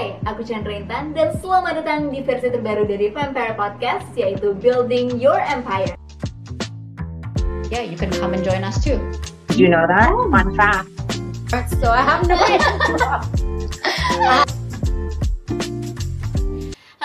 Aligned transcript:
Hai, 0.00 0.16
aku 0.24 0.40
Chandra 0.40 0.72
Intan 0.72 1.12
dan 1.12 1.36
selamat 1.44 1.84
datang 1.84 2.08
di 2.08 2.24
versi 2.24 2.48
terbaru 2.48 2.88
dari 2.88 3.12
Vampire 3.12 3.52
Podcast 3.52 4.08
yaitu 4.16 4.56
Building 4.56 5.20
Your 5.20 5.36
Empire. 5.36 5.92
Yeah, 7.68 7.84
you 7.84 8.00
can 8.00 8.08
come 8.08 8.32
and 8.32 8.40
join 8.40 8.64
us 8.64 8.80
too. 8.80 8.96
You 9.52 9.68
know 9.68 9.84
that? 9.84 10.08
Fun 10.08 10.56
fact. 10.56 10.88
So 11.84 11.92
I 11.92 12.00
have 12.00 12.24
no 12.24 12.40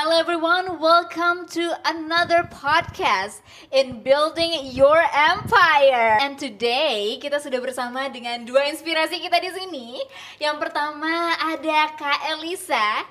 Hello 0.06 0.22
everyone, 0.22 0.78
welcome 0.78 1.50
to 1.50 1.74
another 1.82 2.46
podcast 2.54 3.42
in 3.74 4.06
Building 4.06 4.70
Your 4.70 5.02
Empire. 5.02 6.22
And 6.22 6.38
today 6.38 7.18
kita 7.18 7.42
sudah 7.42 7.58
bersama 7.58 8.06
dengan 8.14 8.46
dua 8.46 8.70
inspirasi 8.70 9.18
kita 9.18 9.42
di 9.42 9.50
sini. 9.50 9.98
Yang 10.38 10.62
pertama 10.62 11.34
ada 11.42 11.90
Kak 11.98 12.38
Elisa 12.38 13.02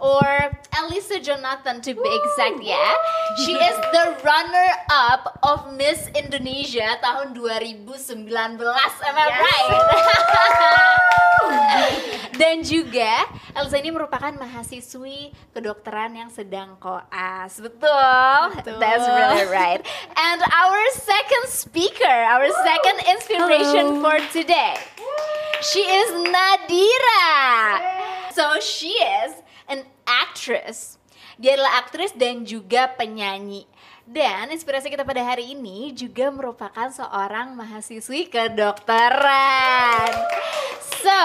or 0.00 0.50
Elisa 0.80 1.20
Jonathan 1.20 1.80
to 1.84 1.92
be 1.94 2.08
exact 2.08 2.64
ya. 2.64 2.84
She 3.44 3.52
is 3.52 3.76
the 3.92 4.16
runner 4.24 4.68
up 4.88 5.38
of 5.44 5.76
Miss 5.76 6.08
Indonesia 6.16 6.96
tahun 7.04 7.36
2019. 7.36 8.26
Am 8.26 9.16
I 9.16 9.28
right? 9.28 9.80
Dan 12.40 12.64
juga 12.64 13.28
Elsa 13.52 13.76
ini 13.76 13.92
merupakan 13.92 14.32
mahasiswi 14.32 15.36
kedokteran 15.52 16.16
yang 16.16 16.32
sedang 16.32 16.80
koas. 16.80 17.60
Betul? 17.60 18.64
That's 18.80 19.04
really 19.04 19.44
right. 19.52 19.84
And 20.16 20.40
our 20.48 20.80
second 20.96 21.52
speaker, 21.52 22.08
our 22.08 22.48
second 22.64 22.98
inspiration 23.12 24.00
for 24.00 24.16
today. 24.32 24.80
She 25.60 25.84
is 25.84 26.08
Nadira. 26.32 27.28
So 28.32 28.56
she 28.64 28.96
is 28.96 29.36
actress. 30.26 30.98
Dia 31.40 31.56
adalah 31.56 31.80
aktris 31.80 32.12
dan 32.12 32.44
juga 32.44 32.90
penyanyi. 32.98 33.64
Dan 34.10 34.50
inspirasi 34.50 34.90
kita 34.90 35.06
pada 35.06 35.22
hari 35.22 35.54
ini 35.54 35.94
juga 35.94 36.34
merupakan 36.34 36.90
seorang 36.90 37.54
mahasiswi 37.54 38.26
kedokteran. 38.26 40.10
So, 41.00 41.22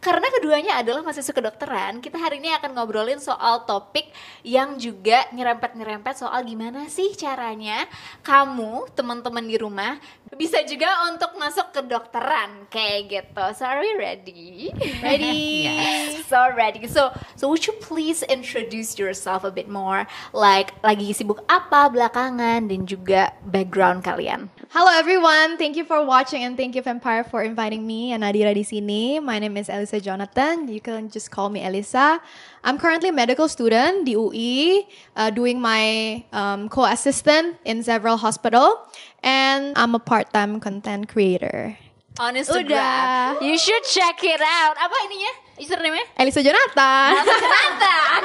karena 0.00 0.32
keduanya 0.32 0.80
adalah 0.80 1.04
mahasiswa 1.04 1.36
kedokteran, 1.36 2.00
kita 2.00 2.16
hari 2.16 2.40
ini 2.40 2.48
akan 2.56 2.72
ngobrolin 2.72 3.20
soal 3.20 3.68
topik 3.68 4.08
yang 4.40 4.80
juga 4.80 5.28
nyerempet-nyerempet 5.36 6.16
soal 6.16 6.40
gimana 6.48 6.88
sih 6.88 7.12
caranya 7.20 7.84
kamu, 8.24 8.88
teman-teman 8.96 9.44
di 9.44 9.60
rumah, 9.60 10.00
bisa 10.40 10.64
juga 10.64 10.88
untuk 11.12 11.36
masuk 11.36 11.68
kedokteran 11.76 12.64
kayak 12.72 13.12
gitu. 13.12 13.44
So 13.52 13.68
are 13.68 13.84
we 13.84 13.92
ready? 14.00 14.72
Ready? 15.04 15.38
Yes. 15.70 16.24
So 16.26 16.40
ready. 16.56 16.88
So, 16.88 17.12
so 17.36 17.52
would 17.52 17.66
you 17.68 17.76
please 17.84 18.24
introduce 18.24 18.96
yourself 18.96 19.44
a 19.44 19.52
bit 19.52 19.68
more? 19.68 20.08
Like 20.32 20.72
lagi 20.80 21.12
sibuk 21.12 21.44
apa 21.50 21.92
belakangan 21.92 22.64
dan 22.64 22.88
juga 22.88 23.36
background 23.44 24.00
kalian. 24.06 24.48
Hello 24.70 24.86
everyone, 24.86 25.58
thank 25.58 25.74
you 25.74 25.82
for 25.82 26.06
watching 26.06 26.46
and 26.46 26.54
thank 26.56 26.78
you 26.78 26.82
Vampire 26.82 27.26
for 27.26 27.42
inviting 27.42 27.82
me 27.82 28.14
and 28.14 28.22
Nadira 28.22 28.54
di 28.54 28.62
sini. 28.62 29.18
My 29.18 29.42
name 29.42 29.58
is 29.58 29.66
Elisa 29.66 29.98
Jonathan. 29.98 30.70
You 30.70 30.78
can 30.78 31.10
just 31.10 31.34
call 31.34 31.50
me 31.50 31.66
Elisa. 31.66 32.22
I'm 32.62 32.78
currently 32.78 33.10
a 33.10 33.12
medical 33.12 33.50
student 33.50 34.06
di 34.06 34.14
UI, 34.14 34.86
uh, 35.18 35.34
doing 35.34 35.58
my 35.58 36.22
um, 36.30 36.70
co-assistant 36.70 37.58
in 37.66 37.82
several 37.82 38.14
hospital, 38.14 38.86
and 39.26 39.74
I'm 39.74 39.98
a 39.98 39.98
part-time 39.98 40.62
content 40.62 41.10
creator. 41.10 41.74
On 42.22 42.38
Instagram. 42.38 42.70
Udah. 42.70 43.42
You 43.42 43.58
should 43.58 43.82
check 43.90 44.22
it 44.22 44.38
out. 44.38 44.78
Apa 44.78 44.94
ininya? 45.10 45.32
Username-nya? 45.58 46.04
Elisa 46.14 46.46
Jonathan. 46.46 47.26
Jonathan. 47.26 48.22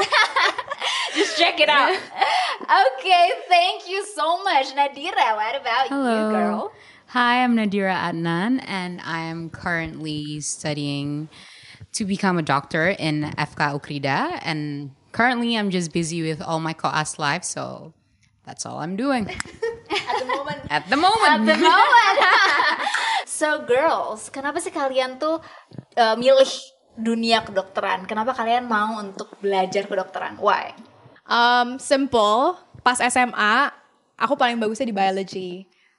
Just 1.16 1.38
check 1.38 1.60
it 1.60 1.70
out. 1.70 1.96
Okay, 2.66 3.26
thank 3.52 3.86
you 3.86 4.02
so 4.16 4.42
much, 4.42 4.72
Nadira. 4.74 5.36
What 5.36 5.60
about 5.60 5.92
you, 5.92 5.96
Hello. 5.96 6.31
girl? 6.31 6.62
Hi, 7.14 7.44
I'm 7.44 7.53
Nadira 7.53 7.94
Adnan, 7.94 8.64
and 8.66 9.03
I 9.03 9.28
am 9.28 9.52
currently 9.52 10.40
studying 10.40 11.28
to 11.94 12.06
become 12.08 12.40
a 12.40 12.42
doctor 12.42 12.90
in 12.90 13.28
FK 13.38 13.75
Ukrida. 13.75 14.40
And 14.42 14.96
currently, 15.12 15.54
I'm 15.59 15.70
just 15.70 15.92
busy 15.92 16.24
with 16.24 16.42
all 16.42 16.59
my 16.64 16.74
COAS 16.74 17.20
life, 17.20 17.44
so 17.44 17.94
that's 18.48 18.66
all 18.66 18.80
I'm 18.80 18.96
doing 18.96 19.28
At 19.92 20.16
the 20.18 20.25
moment. 20.25 20.59
at 20.72 20.84
the 20.90 20.98
moment. 20.98 21.30
At 21.30 21.44
the 21.46 21.58
moment. 21.59 22.18
so, 23.28 23.62
girls, 23.68 24.31
kenapa 24.31 24.64
sih 24.64 24.72
kalian 24.74 25.20
tuh 25.20 25.44
uh, 26.00 26.16
milih 26.18 26.50
dunia 26.98 27.44
kedokteran? 27.46 28.08
Kenapa 28.09 28.31
kalian 28.34 28.66
mau 28.66 28.98
untuk 28.98 29.38
belajar 29.44 29.86
kedokteran? 29.86 30.40
Why? 30.42 30.74
Um, 31.25 31.81
simple. 31.81 32.58
Pas 32.86 33.02
SMA, 33.02 33.74
aku 34.16 34.34
paling 34.38 34.62
bagusnya 34.62 34.88
di 34.90 34.96
biology. 34.96 35.52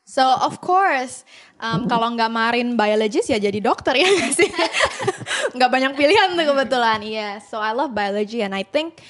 So 0.07 0.23
of 0.23 0.63
course, 0.63 1.27
um, 1.59 1.91
kalau 1.91 2.15
nggak 2.15 2.31
marin 2.31 2.79
biologist 2.79 3.27
ya 3.27 3.43
jadi 3.43 3.59
dokter 3.59 3.99
ya 3.99 4.07
nggak 4.07 4.33
sih. 4.39 4.47
nggak 5.59 5.67
banyak 5.67 5.93
pilihan 5.99 6.39
tuh 6.39 6.47
kebetulan. 6.47 7.03
Iya. 7.03 7.31
So 7.43 7.59
I 7.59 7.75
love 7.75 7.91
biology 7.91 8.47
and 8.47 8.55
I 8.55 8.63
think 8.63 9.03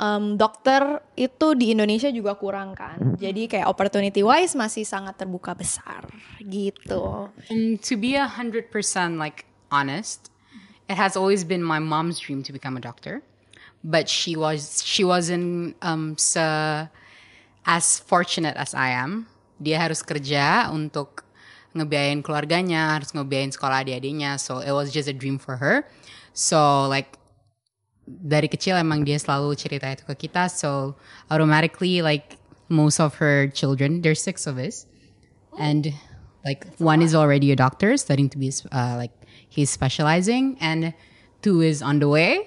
um, 0.00 0.40
dokter 0.40 1.04
itu 1.20 1.52
di 1.52 1.76
Indonesia 1.76 2.08
juga 2.08 2.32
kurang 2.40 2.72
kan. 2.72 3.20
Jadi 3.20 3.44
kayak 3.44 3.68
opportunity 3.68 4.24
wise 4.24 4.56
masih 4.56 4.88
sangat 4.88 5.20
terbuka 5.20 5.52
besar 5.52 6.08
gitu. 6.40 7.28
And 7.52 7.76
to 7.84 8.00
be 8.00 8.16
a 8.16 8.24
hundred 8.24 8.72
percent 8.72 9.20
like 9.20 9.44
honest, 9.68 10.32
it 10.88 10.96
has 10.96 11.12
always 11.12 11.44
been 11.44 11.60
my 11.60 11.82
mom's 11.82 12.16
dream 12.16 12.40
to 12.48 12.56
become 12.56 12.80
a 12.80 12.82
doctor, 12.82 13.20
but 13.84 14.08
she 14.08 14.36
was 14.36 14.82
she 14.84 15.04
wasn't 15.04 15.76
um 15.82 16.16
so 16.18 16.42
as 17.66 18.00
fortunate 18.00 18.56
as 18.56 18.74
I 18.74 18.96
am. 18.96 19.26
Dia 19.58 19.82
harus 19.82 20.06
kerja 20.06 20.70
untuk 20.70 21.26
ngebiayain 21.74 22.22
keluarganya, 22.22 22.96
harus 22.96 23.10
ngebiayain 23.10 23.50
sekolah 23.50 23.82
adik-adiknya. 23.82 24.38
So 24.38 24.62
it 24.62 24.72
was 24.72 24.90
just 24.94 25.10
a 25.10 25.14
dream 25.14 25.38
for 25.38 25.58
her. 25.58 25.84
So 26.32 26.86
like 26.86 27.18
dari 28.08 28.48
kecil 28.48 28.78
emang 28.80 29.04
dia 29.04 29.20
selalu 29.20 29.52
cerita 29.58 29.90
itu 29.92 30.06
ke 30.06 30.14
kita. 30.28 30.48
So 30.48 30.96
automatically 31.28 32.00
like 32.00 32.38
most 32.68 33.00
of 33.00 33.20
her 33.20 33.48
children, 33.48 34.00
there's 34.00 34.20
six 34.20 34.46
of 34.46 34.56
us, 34.56 34.86
and 35.58 35.92
like 36.44 36.68
one 36.78 37.02
is 37.02 37.14
already 37.14 37.52
a 37.52 37.56
doctor 37.56 37.96
studying 37.96 38.28
to 38.28 38.38
be 38.38 38.52
uh, 38.72 38.94
like 38.96 39.12
he's 39.48 39.68
specializing, 39.68 40.56
and 40.60 40.92
two 41.42 41.60
is 41.60 41.80
on 41.80 41.98
the 41.98 42.08
way, 42.08 42.44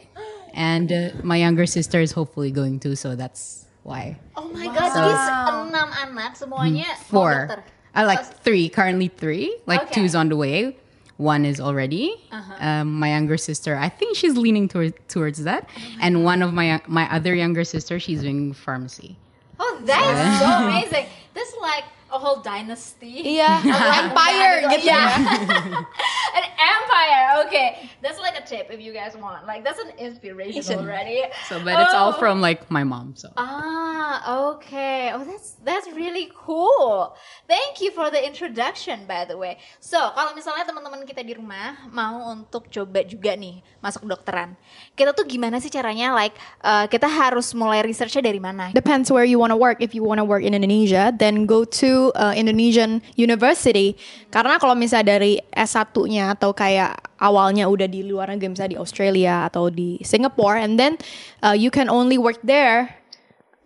and 0.53 0.91
uh, 0.91 1.09
my 1.23 1.37
younger 1.37 1.65
sister 1.65 1.99
is 1.99 2.11
hopefully 2.13 2.51
going 2.51 2.79
to. 2.81 2.95
So 2.95 3.15
that's 3.15 3.65
why 3.83 4.19
Oh 4.35 4.47
my 4.53 4.67
god, 4.67 4.91
jadi 4.93 5.13
se- 5.15 5.71
enam 5.71 5.89
anak 6.05 6.37
semuanya 6.37 6.85
four. 7.09 7.47
dokter. 7.49 7.63
I 7.93 8.05
like 8.05 8.23
three 8.43 8.69
currently 8.69 9.09
three. 9.09 9.51
Like 9.65 9.91
Okay. 9.91 10.01
two's 10.01 10.15
on 10.15 10.29
the 10.29 10.37
way. 10.37 10.77
One 11.17 11.45
is 11.45 11.61
already. 11.61 12.17
Um, 12.57 12.97
my 12.97 13.13
younger 13.13 13.37
sister, 13.37 13.77
I 13.77 13.89
think 13.89 14.17
she's 14.17 14.37
leaning 14.37 14.65
toward, 14.67 14.97
towards 15.07 15.43
that. 15.45 15.69
and 16.01 16.23
one 16.25 16.41
of 16.41 16.49
my 16.53 16.81
my 16.89 17.05
other 17.13 17.35
younger 17.35 17.61
sister, 17.61 17.99
she's 18.01 18.21
doing 18.25 18.53
pharmacy. 18.57 19.17
Oh, 19.61 19.77
that 19.85 20.01
is 20.01 20.29
so 20.41 20.49
amazing. 20.65 21.05
That's 21.37 21.53
like 21.61 21.85
a 22.11 22.19
whole 22.19 22.43
dynasty. 22.43 23.39
Iya, 23.39 23.63
empire 24.03 24.67
gitu 24.75 24.87
ya. 24.87 25.03
An 26.37 26.45
empire. 26.47 27.27
Okay, 27.47 27.67
that's 27.99 28.19
like 28.19 28.35
a 28.35 28.43
tip 28.43 28.67
if 28.71 28.79
you 28.79 28.91
guys 28.91 29.15
want. 29.15 29.47
Like 29.47 29.63
that's 29.63 29.79
an 29.79 29.95
inspiration 29.97 30.63
already. 30.79 31.23
So, 31.47 31.59
but 31.59 31.79
it's 31.79 31.95
all 31.95 32.11
Oh. 32.11 32.19
from 32.19 32.39
like 32.39 32.67
my 32.71 32.83
mom. 32.83 33.15
So. 33.15 33.31
Ah, 33.35 34.23
okay. 34.55 35.11
Oh, 35.11 35.23
that's 35.23 35.55
that's 35.63 35.87
really 35.91 36.31
cool. 36.35 37.15
Thank 37.47 37.79
you 37.79 37.91
for 37.91 38.07
the 38.07 38.19
introduction, 38.19 39.07
by 39.07 39.23
the 39.23 39.35
way. 39.35 39.59
So, 39.79 39.99
kalau 40.15 40.31
misalnya 40.35 40.63
teman-teman 40.63 41.03
kita 41.03 41.23
di 41.23 41.35
rumah 41.35 41.87
mau 41.91 42.31
untuk 42.31 42.67
coba 42.67 43.03
juga 43.03 43.35
nih 43.35 43.59
masuk 43.79 44.07
kedokteran, 44.07 44.55
kita 44.95 45.11
tuh 45.11 45.27
gimana 45.27 45.59
sih 45.59 45.69
caranya? 45.69 46.11
Like, 46.11 46.35
uh, 46.63 46.87
kita 46.87 47.07
harus 47.07 47.51
mulai 47.51 47.83
researchnya 47.83 48.23
dari 48.23 48.39
mana? 48.39 48.71
Depends 48.71 49.11
where 49.11 49.27
you 49.27 49.35
want 49.39 49.51
to 49.51 49.59
work. 49.59 49.79
If 49.79 49.91
you 49.91 50.03
want 50.03 50.19
to 50.19 50.27
work 50.27 50.41
in 50.43 50.55
Indonesia, 50.55 51.11
then 51.11 51.43
go 51.43 51.63
to 51.79 52.00
uh, 52.09 52.33
Indonesian 52.33 53.05
University. 53.13 53.93
Karena 54.33 54.57
kalau 54.57 54.73
misalnya 54.73 55.21
dari 55.21 55.37
S1-nya 55.53 56.33
atau 56.33 56.57
kayak 56.57 56.97
awalnya 57.21 57.69
udah 57.69 57.85
di 57.85 58.01
luar 58.01 58.33
negeri, 58.33 58.57
misalnya 58.57 58.73
di 58.73 58.81
Australia 58.81 59.45
atau 59.45 59.69
di 59.69 60.01
Singapore, 60.01 60.57
and 60.57 60.81
then 60.81 60.97
uh, 61.45 61.53
you 61.53 61.69
can 61.69 61.85
only 61.85 62.17
work 62.17 62.41
there. 62.41 62.97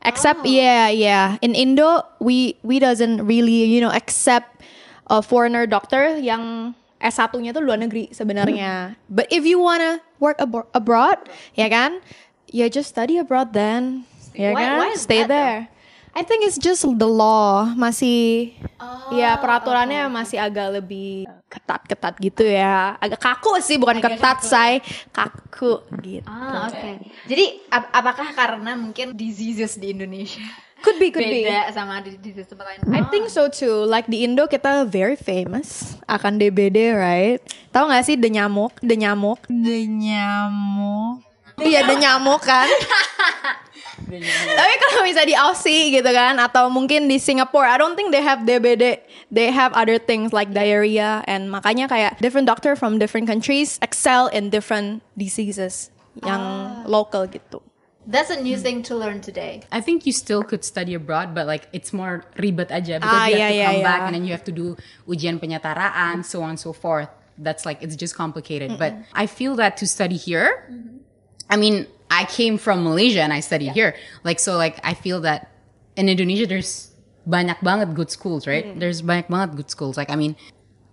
Except, 0.05 0.45
yeah, 0.45 0.85
yeah. 0.91 1.41
In 1.41 1.57
Indo, 1.57 2.05
we 2.21 2.61
we 2.61 2.77
doesn't 2.77 3.25
really, 3.25 3.65
you 3.65 3.81
know, 3.81 3.89
accept 3.89 4.61
a 5.09 5.23
foreigner 5.25 5.65
doctor 5.65 6.21
yang 6.21 6.75
S1-nya 7.01 7.57
tuh 7.57 7.65
luar 7.65 7.81
negeri 7.81 8.13
sebenarnya. 8.13 8.97
But 9.09 9.29
if 9.33 9.49
you 9.49 9.57
wanna 9.57 10.05
work 10.21 10.37
abroad, 10.77 11.17
ya 11.57 11.69
kan? 11.73 12.05
Ya 12.53 12.69
just 12.69 12.93
study 12.93 13.17
abroad 13.17 13.57
then. 13.57 14.05
Ya 14.37 14.53
Why- 14.53 14.61
kan? 14.61 14.77
why 14.77 14.89
Stay 14.93 15.25
that, 15.25 15.29
there. 15.31 15.59
I 16.15 16.23
think 16.23 16.47
it's 16.47 16.55
just 16.55 16.87
the 16.87 17.09
law 17.09 17.67
masih 17.75 18.55
Oh, 18.79 19.11
ya 19.15 19.35
peraturannya 19.35 20.07
masih 20.07 20.39
agak 20.39 20.79
lebih 20.79 21.27
ketat-ketat 21.51 22.15
gitu 22.23 22.43
ya. 22.47 22.95
Agak 22.99 23.19
kaku 23.19 23.59
sih 23.59 23.75
bukan 23.75 23.99
ketat, 23.99 24.39
say. 24.43 24.79
Kaku 25.11 25.83
gitu. 25.99 26.23
Ah, 26.27 26.71
oke. 26.71 27.03
Jadi 27.27 27.59
ap- 27.67 27.91
apakah 27.91 28.31
karena 28.31 28.79
mungkin 28.79 29.11
diseases 29.15 29.75
di 29.75 29.91
Indonesia 29.91 30.43
Could 30.83 30.99
be, 31.01 31.09
could 31.09 31.25
be. 31.25 31.43
beda 31.47 31.71
sama 31.71 31.97
di 31.99 32.13
disease 32.19 32.45
tempat 32.45 32.65
lain? 32.67 32.79
I 32.93 33.01
think 33.09 33.27
so 33.27 33.47
too. 33.49 33.83
Like 33.83 34.05
di 34.05 34.21
Indo 34.21 34.45
kita 34.45 34.85
very 34.85 35.17
famous 35.17 35.97
akan 36.05 36.37
DBD, 36.37 36.93
right? 36.93 37.39
Tahu 37.71 37.89
nggak 37.89 38.05
sih 38.05 38.15
the 38.15 38.29
nyamuk, 38.29 38.75
the 38.85 38.95
nyamuk? 38.95 39.39
The 39.49 39.77
nyamuk. 39.83 41.25
Iya, 41.59 41.87
the 41.87 41.95
nyamuk 41.95 42.43
kan. 42.43 42.67
Tapi 44.59 44.73
kalau 44.79 45.01
bisa 45.07 45.23
di 45.25 45.33
Aussie 45.33 45.89
gitu 45.89 46.11
kan, 46.11 46.37
atau 46.37 46.67
mungkin 46.69 47.07
di 47.07 47.17
Singapore, 47.17 47.65
I 47.65 47.77
don't 47.79 47.95
think 47.95 48.11
they 48.11 48.21
have 48.21 48.43
DBD. 48.43 49.01
They 49.31 49.49
have 49.49 49.73
other 49.73 49.97
things 49.97 50.31
like 50.31 50.53
diarrhea, 50.53 51.23
and 51.25 51.49
makanya 51.49 51.89
kayak 51.89 52.19
different 52.21 52.45
doctor 52.45 52.75
from 52.75 52.99
different 52.99 53.25
countries 53.25 53.79
excel 53.81 54.27
in 54.29 54.51
different 54.53 55.01
diseases 55.17 55.89
yang 56.21 56.39
local 56.85 57.25
gitu. 57.27 57.59
That's 58.05 58.29
a 58.29 58.37
new 58.37 58.53
thing 58.61 58.85
to 58.85 58.93
learn 58.93 59.17
today. 59.25 59.65
I 59.73 59.81
think 59.81 60.05
you 60.05 60.13
still 60.13 60.45
could 60.45 60.61
study 60.61 60.93
abroad, 60.93 61.33
but 61.33 61.49
like 61.49 61.65
it's 61.73 61.89
more 61.89 62.21
ribet 62.37 62.69
aja 62.69 63.01
because 63.01 63.09
Ah, 63.17 63.25
you 63.25 63.41
yeah, 63.41 63.49
have 63.49 63.49
to 63.49 63.57
yeah, 63.57 63.71
come 63.73 63.81
back 63.81 63.99
yeah. 63.99 64.05
and 64.05 64.13
then 64.13 64.23
you 64.29 64.31
have 64.37 64.45
to 64.45 64.53
do 64.53 64.77
ujian 65.09 65.41
penyetaraan, 65.41 66.21
so 66.21 66.45
on 66.45 66.53
and 66.53 66.61
so 66.61 66.69
forth. 66.69 67.09
That's 67.41 67.65
like 67.65 67.81
it's 67.81 67.97
just 67.97 68.13
complicated. 68.13 68.77
But 68.77 68.93
I 69.11 69.25
feel 69.25 69.57
that 69.57 69.75
to 69.81 69.89
study 69.89 70.15
here, 70.21 70.69
I 71.49 71.57
mean, 71.57 71.87
I 72.09 72.25
came 72.25 72.57
from 72.57 72.83
Malaysia 72.83 73.21
and 73.21 73.33
I 73.33 73.39
studied 73.39 73.71
here. 73.73 73.95
Like 74.23 74.39
so, 74.39 74.57
like 74.57 74.79
I 74.83 74.93
feel 74.93 75.21
that 75.21 75.51
in 75.95 76.09
Indonesia 76.09 76.45
there's 76.45 76.91
banyak 77.27 77.57
banget 77.61 77.93
good 77.93 78.11
schools, 78.11 78.45
right? 78.47 78.77
There's 78.79 79.01
banyak 79.01 79.27
banget 79.29 79.55
good 79.55 79.69
schools. 79.69 79.97
Like 79.97 80.09
I 80.09 80.15
mean, 80.15 80.35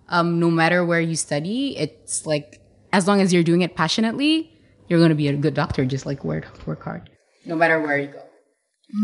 um, 0.09 0.39
no 0.39 0.49
matter 0.49 0.85
where 0.85 1.01
you 1.01 1.15
study, 1.15 1.77
it's 1.77 2.25
like 2.25 2.61
as 2.91 3.07
long 3.07 3.21
as 3.21 3.33
you're 3.33 3.45
doing 3.45 3.61
it 3.61 3.75
passionately, 3.75 4.49
you're 4.89 4.99
gonna 4.99 5.17
be 5.17 5.27
a 5.27 5.33
good 5.37 5.53
doctor. 5.53 5.85
Just 5.85 6.05
like 6.05 6.23
work 6.25 6.45
work 6.65 6.83
hard, 6.83 7.09
no 7.45 7.55
matter 7.55 7.79
where 7.81 7.97
you 7.97 8.07
go. 8.13 8.21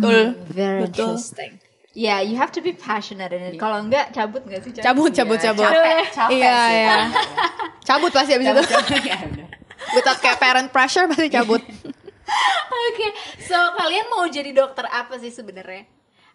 Betul. 0.01 0.33
Very 0.53 0.83
interesting. 0.85 1.59
Yeah, 1.97 2.21
you 2.21 2.37
have 2.37 2.51
to 2.53 2.61
be 2.61 2.73
passionate 2.73 3.33
in 3.33 3.41
it. 3.41 3.57
Kalau 3.57 3.81
enggak 3.81 4.13
cabut 4.13 4.45
enggak 4.45 4.61
sih? 4.61 4.71
Cabut, 4.77 5.09
cabut, 5.09 5.41
cabut. 5.41 5.65
Capek, 5.65 6.05
capek 6.13 6.37
Iya, 6.37 6.53
sih. 6.53 6.77
iya. 6.77 6.97
Cabut 7.89 8.13
pasti 8.13 8.37
abis 8.37 8.45
itu. 8.53 8.61
Without 9.95 10.19
kayak 10.21 10.37
parent 10.37 10.69
pressure 10.69 11.05
pasti 11.09 11.29
cabut. 11.29 11.63
Oke, 12.69 13.07
so 13.41 13.57
kalian 13.77 14.05
mau 14.13 14.25
jadi 14.29 14.53
dokter 14.53 14.85
apa 14.85 15.17
sih 15.17 15.33
sebenarnya? 15.33 15.89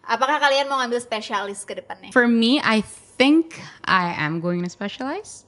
Apakah 0.05 0.37
kalian 0.37 0.69
mau 0.69 0.77
ngambil 0.83 1.01
spesialis 1.01 1.63
ke 1.65 1.79
depannya? 1.79 2.11
For 2.13 2.27
me, 2.29 2.61
I 2.61 2.83
think 3.17 3.57
I 3.87 4.13
am 4.13 4.43
going 4.43 4.61
to 4.61 4.69
specialize. 4.69 5.47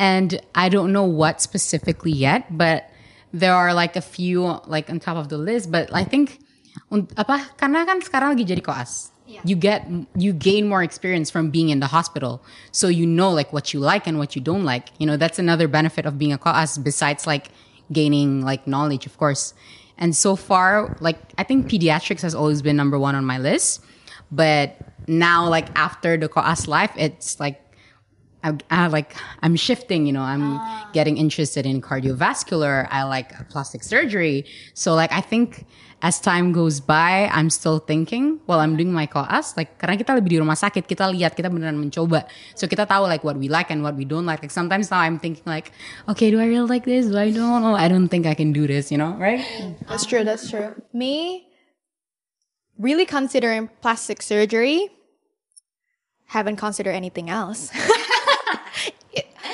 And 0.00 0.40
I 0.56 0.72
don't 0.72 0.96
know 0.96 1.04
what 1.04 1.44
specifically 1.44 2.14
yet, 2.14 2.48
but 2.48 2.88
there 3.36 3.52
are 3.52 3.76
like 3.76 4.00
a 4.00 4.04
few 4.04 4.48
like 4.64 4.88
on 4.88 4.96
top 4.96 5.20
of 5.20 5.28
the 5.28 5.36
list. 5.36 5.68
But 5.68 5.92
I 5.92 6.08
think 6.08 6.40
un- 6.88 7.10
apa 7.20 7.52
karena 7.60 7.84
kan 7.84 8.00
sekarang 8.00 8.32
lagi 8.32 8.48
jadi 8.48 8.64
koas. 8.64 9.12
You 9.44 9.56
get 9.56 9.88
you 10.16 10.32
gain 10.32 10.68
more 10.68 10.82
experience 10.82 11.30
from 11.30 11.50
being 11.50 11.68
in 11.68 11.80
the 11.80 11.86
hospital, 11.86 12.42
so 12.72 12.88
you 12.88 13.06
know 13.06 13.30
like 13.30 13.52
what 13.52 13.72
you 13.72 13.80
like 13.80 14.06
and 14.06 14.18
what 14.18 14.34
you 14.34 14.42
don't 14.42 14.64
like. 14.64 14.88
You 14.98 15.06
know 15.06 15.16
that's 15.16 15.38
another 15.38 15.68
benefit 15.68 16.06
of 16.06 16.18
being 16.18 16.32
a 16.32 16.38
koas 16.38 16.82
besides 16.82 17.26
like 17.26 17.50
gaining 17.92 18.42
like 18.42 18.66
knowledge, 18.66 19.06
of 19.06 19.16
course. 19.18 19.54
And 19.98 20.16
so 20.16 20.34
far, 20.36 20.96
like 21.00 21.18
I 21.38 21.44
think 21.44 21.68
pediatrics 21.68 22.22
has 22.22 22.34
always 22.34 22.62
been 22.62 22.76
number 22.76 22.98
one 22.98 23.14
on 23.14 23.24
my 23.24 23.38
list, 23.38 23.84
but 24.32 24.76
now 25.06 25.48
like 25.48 25.68
after 25.76 26.16
the 26.16 26.28
koas 26.28 26.66
life, 26.66 26.92
it's 26.96 27.38
like 27.38 27.60
I, 28.42 28.56
I 28.70 28.86
like 28.86 29.14
I'm 29.42 29.56
shifting, 29.56 30.06
you 30.06 30.12
know, 30.12 30.22
I'm 30.22 30.56
ah. 30.56 30.90
getting 30.92 31.16
interested 31.16 31.66
in 31.66 31.80
cardiovascular. 31.80 32.88
I 32.90 33.04
like 33.04 33.48
plastic 33.48 33.82
surgery. 33.82 34.46
So 34.74 34.94
like 34.94 35.12
I 35.12 35.20
think 35.20 35.66
as 36.02 36.18
time 36.18 36.52
goes 36.52 36.80
by, 36.80 37.28
I'm 37.32 37.50
still 37.50 37.78
thinking 37.78 38.40
while 38.46 38.60
I'm 38.60 38.76
doing 38.76 38.92
my 38.92 39.06
koas, 39.06 39.56
like 39.56 39.76
karena 39.76 40.00
kita 40.00 40.16
lebih 40.16 40.32
di 40.32 40.38
rumah 40.40 40.56
sakit, 40.56 40.88
kita 40.88 41.04
lihat, 41.12 41.36
kita 41.36 41.52
beneran 41.52 41.76
mencoba. 41.76 42.24
So 42.56 42.64
kita 42.64 42.88
tahu 42.88 43.04
like 43.04 43.20
what 43.20 43.36
we 43.36 43.52
like 43.52 43.68
and 43.68 43.84
what 43.84 43.96
we 43.96 44.08
don't 44.08 44.24
like. 44.24 44.40
Like 44.40 44.52
sometimes 44.52 44.88
now 44.88 45.04
I'm 45.04 45.20
thinking 45.20 45.44
like, 45.44 45.72
okay, 46.08 46.32
do 46.32 46.40
I 46.40 46.48
really 46.48 46.68
like 46.68 46.88
this? 46.88 47.12
Do 47.12 47.20
I 47.20 47.28
don't? 47.28 47.62
Oh, 47.64 47.76
I 47.76 47.88
don't 47.88 48.08
think 48.08 48.24
I 48.24 48.32
can 48.32 48.52
do 48.52 48.64
this, 48.64 48.88
you 48.88 48.96
know, 48.96 49.12
right? 49.20 49.44
That's 49.88 50.08
true, 50.08 50.24
that's 50.24 50.48
true. 50.48 50.72
Me, 50.96 51.44
really 52.80 53.04
considering 53.04 53.68
plastic 53.84 54.24
surgery, 54.24 54.88
haven't 56.32 56.56
considered 56.56 56.96
anything 56.96 57.28
else. 57.28 57.68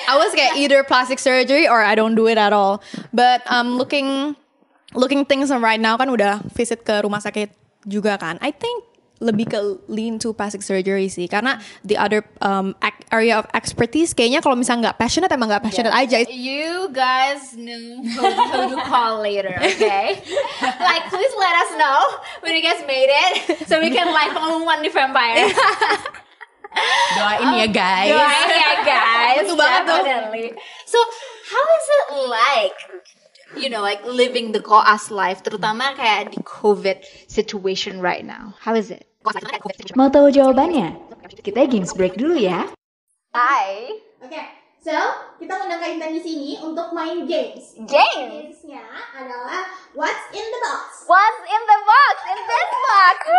I 0.08 0.17
was 0.17 0.32
get 0.35 0.56
either 0.56 0.82
plastic 0.82 1.19
surgery 1.19 1.69
or 1.69 1.82
I 1.82 1.94
don't 1.94 2.14
do 2.14 2.26
it 2.26 2.38
at 2.38 2.53
all. 2.53 2.82
But 3.12 3.43
um, 3.50 3.76
looking 3.76 4.37
looking 4.94 5.26
things 5.26 5.50
right 5.50 5.81
now 5.81 5.99
kan 5.99 6.08
udah 6.08 6.47
visit 6.55 6.87
ke 6.87 7.03
rumah 7.05 7.20
sakit 7.20 7.50
juga 7.87 8.17
kan. 8.19 8.38
I 8.41 8.50
think 8.50 8.87
lebih 9.17 9.49
ke 9.49 9.58
lean 9.88 10.20
to 10.20 10.37
plastic 10.37 10.61
surgery 10.61 11.08
sih 11.08 11.25
karena 11.25 11.56
the 11.88 11.97
other 11.97 12.20
um, 12.44 12.76
area 13.08 13.41
of 13.41 13.49
expertise 13.56 14.12
kayaknya 14.12 14.44
kalau 14.44 14.61
misalnya 14.61 14.93
nggak 14.93 14.99
passionate 15.00 15.32
emang 15.32 15.49
nggak 15.49 15.64
passionate 15.64 15.94
aja 15.97 16.20
You 16.29 16.93
guys 16.93 17.56
know 17.56 18.05
who, 18.05 18.20
who 18.29 18.76
to 18.76 18.79
call 18.85 19.25
later, 19.25 19.56
okay? 19.56 20.20
like, 20.93 21.05
please 21.09 21.35
let 21.41 21.55
us 21.64 21.70
know 21.81 22.00
when 22.44 22.52
you 22.52 22.61
guys 22.61 22.85
made 22.85 23.09
it, 23.09 23.32
so 23.64 23.81
we 23.81 23.88
can 23.88 24.12
like 24.12 24.37
pengumuman 24.37 24.85
di 24.85 24.93
vampire. 24.93 25.49
Doain 27.17 27.50
ya 27.56 27.69
guys. 27.69 28.12
Doain 28.12 28.49
ya 28.52 28.75
guys, 28.84 29.44
Betul 29.44 29.56
banget 29.56 29.82
tuh. 29.84 30.00
definitely. 30.05 30.49
So, 30.84 30.99
how 31.49 31.64
is 31.64 31.87
it 31.88 32.06
like? 32.28 32.76
You 33.56 33.70
know, 33.70 33.81
like 33.81 34.02
living 34.05 34.50
the 34.52 34.61
koas 34.61 35.08
life, 35.08 35.40
terutama 35.40 35.94
kayak 35.96 36.34
di 36.34 36.43
COVID 36.43 37.00
situation 37.31 38.02
right 38.02 38.26
now. 38.26 38.52
How 38.61 38.75
is 38.75 38.90
it? 38.90 39.06
Mau 39.94 40.11
tahu 40.11 40.28
jawabannya? 40.28 40.93
Kita 41.40 41.64
games 41.67 41.94
break 41.94 42.19
dulu 42.19 42.37
ya. 42.37 42.69
Hi. 43.32 43.96
Oke, 44.23 44.43
so 44.81 44.93
kita 45.38 45.52
undang 45.62 45.78
Kak 45.78 45.90
Intan 45.93 46.11
di 46.14 46.23
sini 46.23 46.50
untuk 46.58 46.90
main 46.90 47.25
games. 47.28 47.76
Games. 47.87 48.61
Gamesnya 48.67 48.82
adalah 49.14 49.62
What's 49.94 50.25
in 50.34 50.43
the 50.43 50.61
box. 50.61 51.06
What's 51.06 51.40
in 51.46 51.62
the 51.62 51.78
box? 51.87 52.14
In 52.26 52.38
this 52.44 52.70
box. 52.84 53.17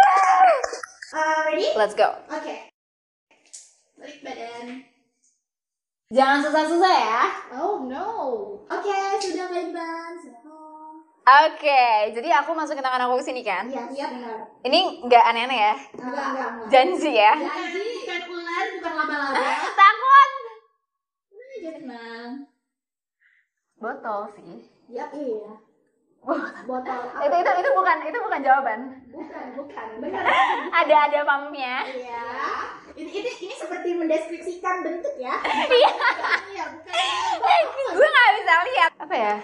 Uh, 1.07 1.47
ready? 1.47 1.71
Let's 1.79 1.95
go. 1.95 2.19
Oke. 2.35 2.67
Balik 3.97 4.19
badan. 4.21 4.65
Jangan 6.13 6.39
susah-susah 6.45 6.93
ya. 6.93 7.21
Oh 7.57 7.83
no. 7.83 8.09
Oke, 8.69 8.97
sudah 9.19 9.49
Kak 9.49 9.59
Intan. 9.59 10.11
Silakan. 10.21 11.01
Oke, 11.27 12.15
jadi 12.15 12.29
aku 12.39 12.55
masukin 12.55 12.79
tangan 12.79 13.03
aku 13.03 13.19
ke 13.19 13.25
sini 13.27 13.43
kan? 13.43 13.67
Iya, 13.67 13.83
iya 13.91 14.05
benar. 14.15 14.37
Ini 14.63 14.79
nggak 15.03 15.23
aneh-aneh 15.27 15.59
ya? 15.59 15.75
Enggak, 15.99 16.25
enggak, 16.31 16.47
enggak. 16.55 16.69
Janji 16.71 17.11
ya? 17.11 17.33
Janji, 17.35 17.83
bukan 18.07 18.21
ular, 18.31 18.65
bukan 18.79 18.93
laba-laba. 18.95 19.43
Takut. 19.81 20.31
Aja, 21.35 21.69
tenang. 21.75 22.31
Botol 23.75 24.21
sih. 24.39 24.55
Yap, 24.87 25.11
iya. 25.11 25.66
Botol. 26.67 26.99
Itu 27.23 27.35
itu 27.39 27.51
itu 27.63 27.69
bukan 27.71 27.97
itu 28.03 28.17
bukan 28.19 28.39
jawaban. 28.43 28.79
Bukan, 29.07 29.45
bukan. 29.55 29.87
Benar. 30.03 30.23
Ada 30.83 30.95
ada 31.07 31.19
pumpnya. 31.23 31.87
Iya. 31.87 32.27
Ini, 32.97 33.11
ini, 33.13 33.31
ini 33.47 33.55
seperti 33.55 33.95
mendeskripsikan 33.95 34.83
bentuk 34.83 35.15
ya. 35.15 35.39
Iya. 35.71 35.91
Iya, 36.51 36.63
bukan. 36.75 36.93
Gue 37.95 38.07
nggak 38.11 38.29
bisa 38.43 38.53
lihat. 38.67 38.91
Apa 38.99 39.15
ya? 39.15 39.35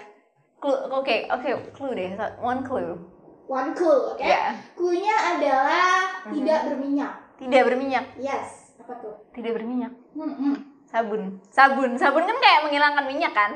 Clue. 0.60 0.80
Oke 0.92 1.24
oke 1.32 1.50
clue 1.72 1.96
deh. 1.96 2.12
One 2.44 2.60
clue. 2.60 3.00
One 3.48 3.72
clue, 3.76 4.16
oke? 4.16 4.24
Iya. 4.24 4.56
Clue-nya 4.72 5.16
adalah 5.36 6.24
tidak 6.32 6.60
berminyak. 6.68 7.12
Tidak 7.36 7.62
berminyak. 7.64 8.04
Yes, 8.16 8.72
apa 8.80 8.92
tuh? 9.04 9.14
Tidak 9.36 9.52
berminyak. 9.52 9.92
Hmm, 10.16 10.32
hmm. 10.32 10.56
Sabun. 10.88 11.42
Sabun. 11.52 11.90
Sabun 12.00 12.24
kan 12.24 12.38
kayak 12.40 12.64
menghilangkan 12.64 13.04
minyak 13.04 13.32
kan? 13.36 13.52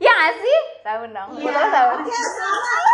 Ya 0.00 0.10
nggak 0.10 0.34
sih? 0.40 0.58
Sabun 0.80 1.10
dong. 1.12 1.28
Iya. 1.36 1.44
Betul 1.44 1.66
sabun. 1.68 1.98
Oke, 2.00 2.16
selamat. 2.16 2.84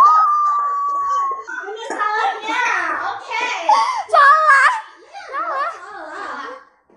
Benar 1.63 1.89
salahnya. 1.89 2.65
Oke. 3.09 3.47
Salah. 4.07 4.71
Salah. 5.31 5.71
Salah. 5.79 6.47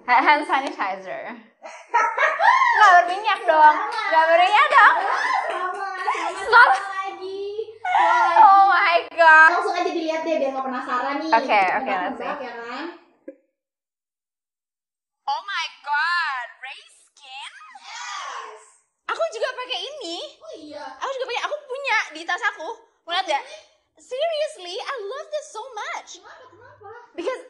Ha- 0.08 0.24
Hand 0.26 0.44
sanitizer. 0.44 1.24
Nggak 2.80 2.92
berminyak 2.96 3.40
dong. 3.44 3.76
Nggak 3.86 4.24
berminyak 4.26 4.68
dong. 4.68 4.96
Sama, 4.98 5.20
sama, 5.46 5.86
Salah. 6.50 6.74
sama 6.74 6.90
lagi. 6.96 7.42
Salah 7.84 8.26
lagi. 8.26 8.40
Oh 8.40 8.64
my 8.66 8.98
god. 9.12 9.50
Langsung 9.54 9.76
aja 9.76 9.92
dilihat 9.92 10.22
deh 10.24 10.36
biar 10.38 10.50
nggak 10.50 10.66
penasaran 10.66 11.16
nih. 11.20 11.30
Oke, 11.30 11.46
Kita 11.60 11.78
oke, 11.78 11.92
let's 11.92 12.18
tebak, 12.18 12.38
ya 12.40 12.54
kan? 12.56 12.86
Oh 15.24 15.42
my 15.44 15.66
god, 15.84 16.48
Ray 16.60 16.82
Skin? 16.88 17.54
Aku 19.06 19.22
juga 19.30 19.50
pakai 19.52 19.80
ini. 19.84 20.18
Oh 20.40 20.54
iya. 20.56 20.86
Aku 20.96 21.10
juga 21.12 21.26
pakai. 21.28 21.44
Aku 21.44 21.56
punya 21.68 21.98
di 22.10 22.22
tas 22.24 22.42
aku. 22.48 22.70
Mau 23.04 23.12
lihat 23.12 23.28
gak? 23.28 23.44
Seriously, 24.00 24.74
I 24.74 24.96
love 25.04 25.28
this 25.28 25.48
so 25.52 25.62
much. 25.76 26.10
Kenapa? 26.18 26.46
Kenapa? 26.48 26.92
because 27.12 27.42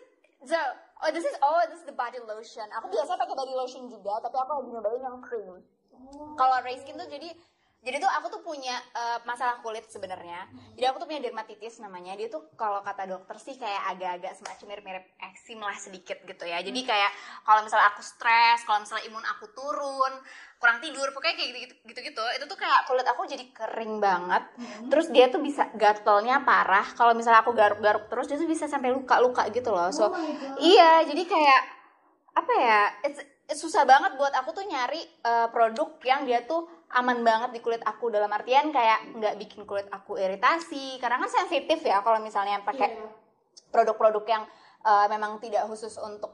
so 0.41 0.57
oh 0.99 1.11
this 1.13 1.21
is 1.21 1.35
oh 1.39 1.61
this 1.69 1.77
is 1.77 1.85
the 1.85 1.93
body 1.93 2.17
lotion. 2.39 2.67
Aku 2.79 2.87
biasa 2.87 3.19
pakai 3.19 3.35
body 3.35 3.53
lotion 3.53 3.91
juga 3.91 4.23
tapi 4.23 4.39
aku 4.39 4.51
lagi 4.63 4.69
nyobain 4.71 5.03
yang 5.03 5.19
cream. 5.19 5.59
Kalau 6.39 6.55
Ray 6.63 6.79
Skin 6.79 6.95
tuh 6.95 7.11
jadi 7.11 7.29
jadi 7.79 7.95
tuh 7.95 8.11
aku 8.11 8.27
tuh 8.27 8.41
punya 8.43 8.75
eh, 8.91 9.23
masalah 9.23 9.63
kulit 9.63 9.87
sebenarnya. 9.87 10.51
Jadi 10.75 10.83
aku 10.83 10.99
tuh 10.99 11.07
punya 11.07 11.23
dermatitis 11.23 11.79
namanya. 11.79 12.11
Dia 12.19 12.27
tuh 12.27 12.51
kalau 12.59 12.83
kata 12.83 13.07
dokter 13.07 13.39
sih 13.39 13.55
kayak 13.55 13.95
agak-agak 13.95 14.35
semacam 14.35 14.65
mirip-mirip 14.67 15.05
eksim 15.15 15.63
lah 15.63 15.75
sedikit 15.79 16.19
gitu 16.27 16.43
ya. 16.43 16.59
Jadi 16.59 16.75
kayak 16.83 17.11
kalau 17.47 17.63
misalnya 17.63 17.87
aku 17.95 18.03
stres 18.03 18.67
kalau 18.67 18.83
misalnya 18.83 19.07
imun 19.07 19.23
aku 19.23 19.47
turun 19.55 20.13
kurang 20.59 20.83
tidur 20.83 21.07
pokoknya 21.15 21.39
kayak 21.39 21.49
gitu 21.55 21.75
gitu 21.87 21.99
gitu 22.03 22.23
itu 22.35 22.45
tuh 22.51 22.59
kayak 22.59 22.83
kulit 22.83 23.07
aku 23.07 23.23
jadi 23.23 23.47
kering 23.47 24.03
banget. 24.03 24.43
Terus 24.91 25.07
dia 25.15 25.31
tuh 25.31 25.39
bisa 25.39 25.71
gatelnya 25.79 26.43
parah. 26.43 26.83
Kalau 26.83 27.15
misalnya 27.15 27.47
aku 27.47 27.55
garuk-garuk 27.55 28.11
terus 28.11 28.27
dia 28.27 28.35
tuh 28.35 28.43
bisa 28.43 28.67
sampai 28.67 28.91
luka-luka 28.91 29.47
gitu 29.55 29.71
loh. 29.71 29.87
So 29.95 30.11
iya 30.59 30.99
jadi 31.07 31.23
kayak 31.23 31.78
apa 32.35 32.53
ya 32.53 32.81
it's, 33.05 33.19
it's 33.49 33.61
susah 33.61 33.83
banget 33.83 34.15
buat 34.15 34.33
aku 34.37 34.53
tuh 34.53 34.65
nyari 34.67 35.01
uh, 35.25 35.49
produk 35.49 35.97
yang 36.05 36.25
dia 36.25 36.45
tuh 36.45 36.69
aman 36.93 37.21
banget 37.21 37.53
di 37.53 37.59
kulit 37.61 37.81
aku 37.85 38.09
dalam 38.09 38.29
artian 38.33 38.73
kayak 38.73 39.13
nggak 39.13 39.35
bikin 39.37 39.65
kulit 39.65 39.85
aku 39.93 40.17
iritasi 40.17 40.97
karena 40.97 41.21
kan 41.21 41.29
sensitif 41.29 41.81
ya 41.85 42.01
kalau 42.01 42.17
misalnya 42.21 42.61
pakai 42.65 42.97
produk-produk 43.69 44.25
yang 44.25 44.43
uh, 44.85 45.05
memang 45.09 45.37
tidak 45.37 45.65
khusus 45.69 45.93
untuk 46.01 46.33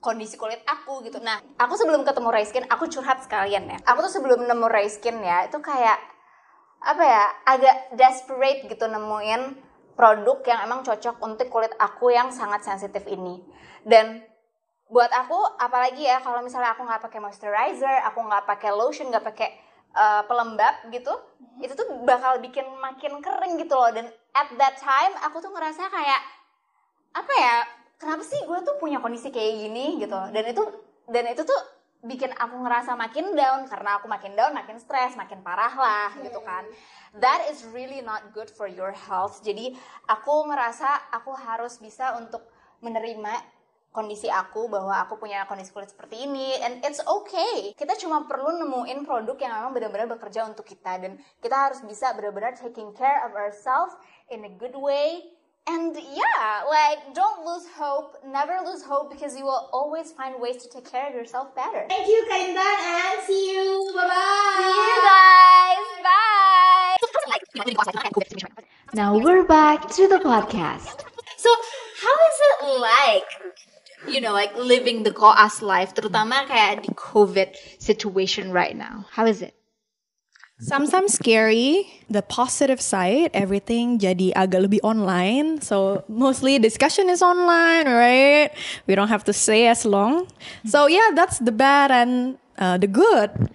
kondisi 0.00 0.36
kulit 0.38 0.62
aku 0.68 1.02
gitu. 1.02 1.18
Nah, 1.18 1.40
aku 1.58 1.74
sebelum 1.74 2.06
ketemu 2.06 2.28
Ray 2.30 2.46
Skin, 2.46 2.66
aku 2.68 2.86
curhat 2.86 3.24
sekalian 3.24 3.66
ya. 3.66 3.78
Aku 3.90 4.04
tuh 4.06 4.12
sebelum 4.12 4.44
nemu 4.46 4.66
Ray 4.68 4.86
Skin 4.86 5.18
ya, 5.24 5.48
itu 5.48 5.58
kayak 5.58 5.98
apa 6.84 7.02
ya, 7.02 7.24
agak 7.48 7.76
desperate 7.96 8.70
gitu 8.70 8.86
nemuin 8.86 9.58
produk 9.96 10.38
yang 10.44 10.60
emang 10.68 10.84
cocok 10.84 11.18
untuk 11.24 11.48
kulit 11.48 11.72
aku 11.80 12.12
yang 12.12 12.30
sangat 12.30 12.62
sensitif 12.62 13.02
ini. 13.08 13.42
Dan 13.82 14.22
buat 14.86 15.10
aku, 15.10 15.58
apalagi 15.58 16.06
ya 16.06 16.22
kalau 16.22 16.42
misalnya 16.46 16.74
aku 16.74 16.86
nggak 16.86 17.02
pakai 17.02 17.18
moisturizer, 17.18 17.96
aku 18.06 18.22
nggak 18.22 18.46
pakai 18.46 18.70
lotion, 18.70 19.10
nggak 19.10 19.26
pakai 19.26 19.48
uh, 19.98 20.22
pelembab 20.30 20.86
gitu, 20.94 21.10
itu 21.58 21.74
tuh 21.74 22.06
bakal 22.06 22.38
bikin 22.38 22.62
makin 22.78 23.18
kering 23.18 23.58
gitu 23.58 23.74
loh. 23.74 23.90
Dan 23.90 24.06
at 24.30 24.48
that 24.54 24.78
time, 24.78 25.14
aku 25.26 25.42
tuh 25.42 25.50
ngerasa 25.50 25.90
kayak 25.90 26.20
apa 27.16 27.32
ya 27.34 27.56
kenapa 27.96 28.22
sih 28.22 28.38
gue 28.44 28.58
tuh 28.62 28.76
punya 28.78 29.02
kondisi 29.02 29.34
kayak 29.34 29.66
gini 29.66 29.98
gitu. 29.98 30.18
Dan 30.30 30.44
itu 30.46 30.62
dan 31.10 31.24
itu 31.34 31.42
tuh 31.42 31.60
bikin 32.06 32.30
aku 32.38 32.62
ngerasa 32.62 32.94
makin 32.94 33.34
down 33.34 33.66
karena 33.66 33.98
aku 33.98 34.06
makin 34.06 34.38
down 34.38 34.54
makin 34.54 34.78
stres 34.78 35.18
makin 35.18 35.42
parah 35.42 35.74
lah 35.74 36.10
gitu 36.22 36.38
kan. 36.46 36.62
that 37.16 37.48
is 37.48 37.64
really 37.72 38.04
not 38.04 38.30
good 38.36 38.52
for 38.52 38.68
your 38.68 38.92
health. 38.92 39.40
Jadi 39.40 39.72
aku 40.04 40.46
ngerasa 40.46 41.10
aku 41.16 41.32
harus 41.32 41.80
bisa 41.80 42.12
untuk 42.20 42.44
menerima 42.84 43.55
kondisi 43.96 44.28
aku 44.28 44.68
bahwa 44.68 44.92
aku 45.00 45.16
punya 45.16 45.48
kondisi 45.48 45.72
kulit 45.72 45.88
seperti 45.88 46.28
ini 46.28 46.52
and 46.60 46.84
it's 46.84 47.00
okay 47.08 47.72
kita 47.72 47.96
cuma 47.96 48.28
perlu 48.28 48.60
nemuin 48.60 49.08
produk 49.08 49.40
yang 49.40 49.56
memang 49.56 49.72
benar-benar 49.72 50.08
bekerja 50.12 50.44
untuk 50.44 50.68
kita 50.68 51.00
dan 51.00 51.16
kita 51.40 51.56
harus 51.56 51.80
bisa 51.88 52.12
benar-benar 52.12 52.52
taking 52.52 52.92
care 52.92 53.24
of 53.24 53.32
ourselves 53.32 53.96
in 54.28 54.44
a 54.44 54.52
good 54.60 54.76
way 54.76 55.24
and 55.66 55.96
yeah, 56.14 56.62
like 56.70 57.14
don't 57.14 57.44
lose 57.44 57.66
hope, 57.76 58.16
never 58.26 58.58
lose 58.64 58.82
hope 58.82 59.10
because 59.10 59.36
you 59.36 59.44
will 59.44 59.68
always 59.72 60.12
find 60.12 60.40
ways 60.40 60.62
to 60.62 60.68
take 60.70 60.90
care 60.90 61.08
of 61.08 61.14
yourself 61.14 61.54
better. 61.54 61.86
Thank 61.88 62.06
you 62.06 62.24
Kak 62.30 62.38
Intan 62.38 62.78
and 62.86 63.18
see 63.26 63.50
you. 63.50 63.92
Bye 63.94 64.06
bye. 64.06 64.62
See 64.62 64.78
you 64.78 64.98
guys. 65.02 65.86
Bye. 66.06 66.96
Now 68.94 69.18
we're 69.18 69.44
back 69.44 69.90
to 69.98 70.08
the 70.08 70.18
podcast. 70.18 71.02
So, 71.36 71.50
how 72.02 72.14
is 72.14 72.36
it 72.40 72.80
like? 72.80 73.65
You 74.06 74.20
know, 74.22 74.32
like 74.32 74.54
living 74.56 75.02
the 75.02 75.10
koas 75.10 75.62
life, 75.62 75.92
terutama 75.92 76.46
kayak 76.46 76.86
di 76.86 76.90
COVID 76.94 77.54
situation 77.82 78.54
right 78.54 78.74
now. 78.78 79.06
How 79.10 79.26
is 79.26 79.42
it? 79.42 79.56
Sometimes 80.56 81.12
scary. 81.20 81.84
The 82.08 82.24
positive 82.24 82.80
side, 82.80 83.28
everything 83.36 84.00
jadi 84.00 84.32
agak 84.32 84.64
lebih 84.64 84.80
online. 84.80 85.60
So 85.60 86.00
mostly 86.08 86.56
discussion 86.56 87.12
is 87.12 87.20
online, 87.20 87.84
right? 87.84 88.48
We 88.88 88.96
don't 88.96 89.12
have 89.12 89.20
to 89.28 89.36
stay 89.36 89.68
as 89.68 89.84
long. 89.84 90.32
So 90.64 90.88
yeah, 90.88 91.12
that's 91.12 91.44
the 91.44 91.52
bad 91.52 91.92
and 91.92 92.40
uh, 92.56 92.80
the 92.80 92.88
good. 92.88 93.52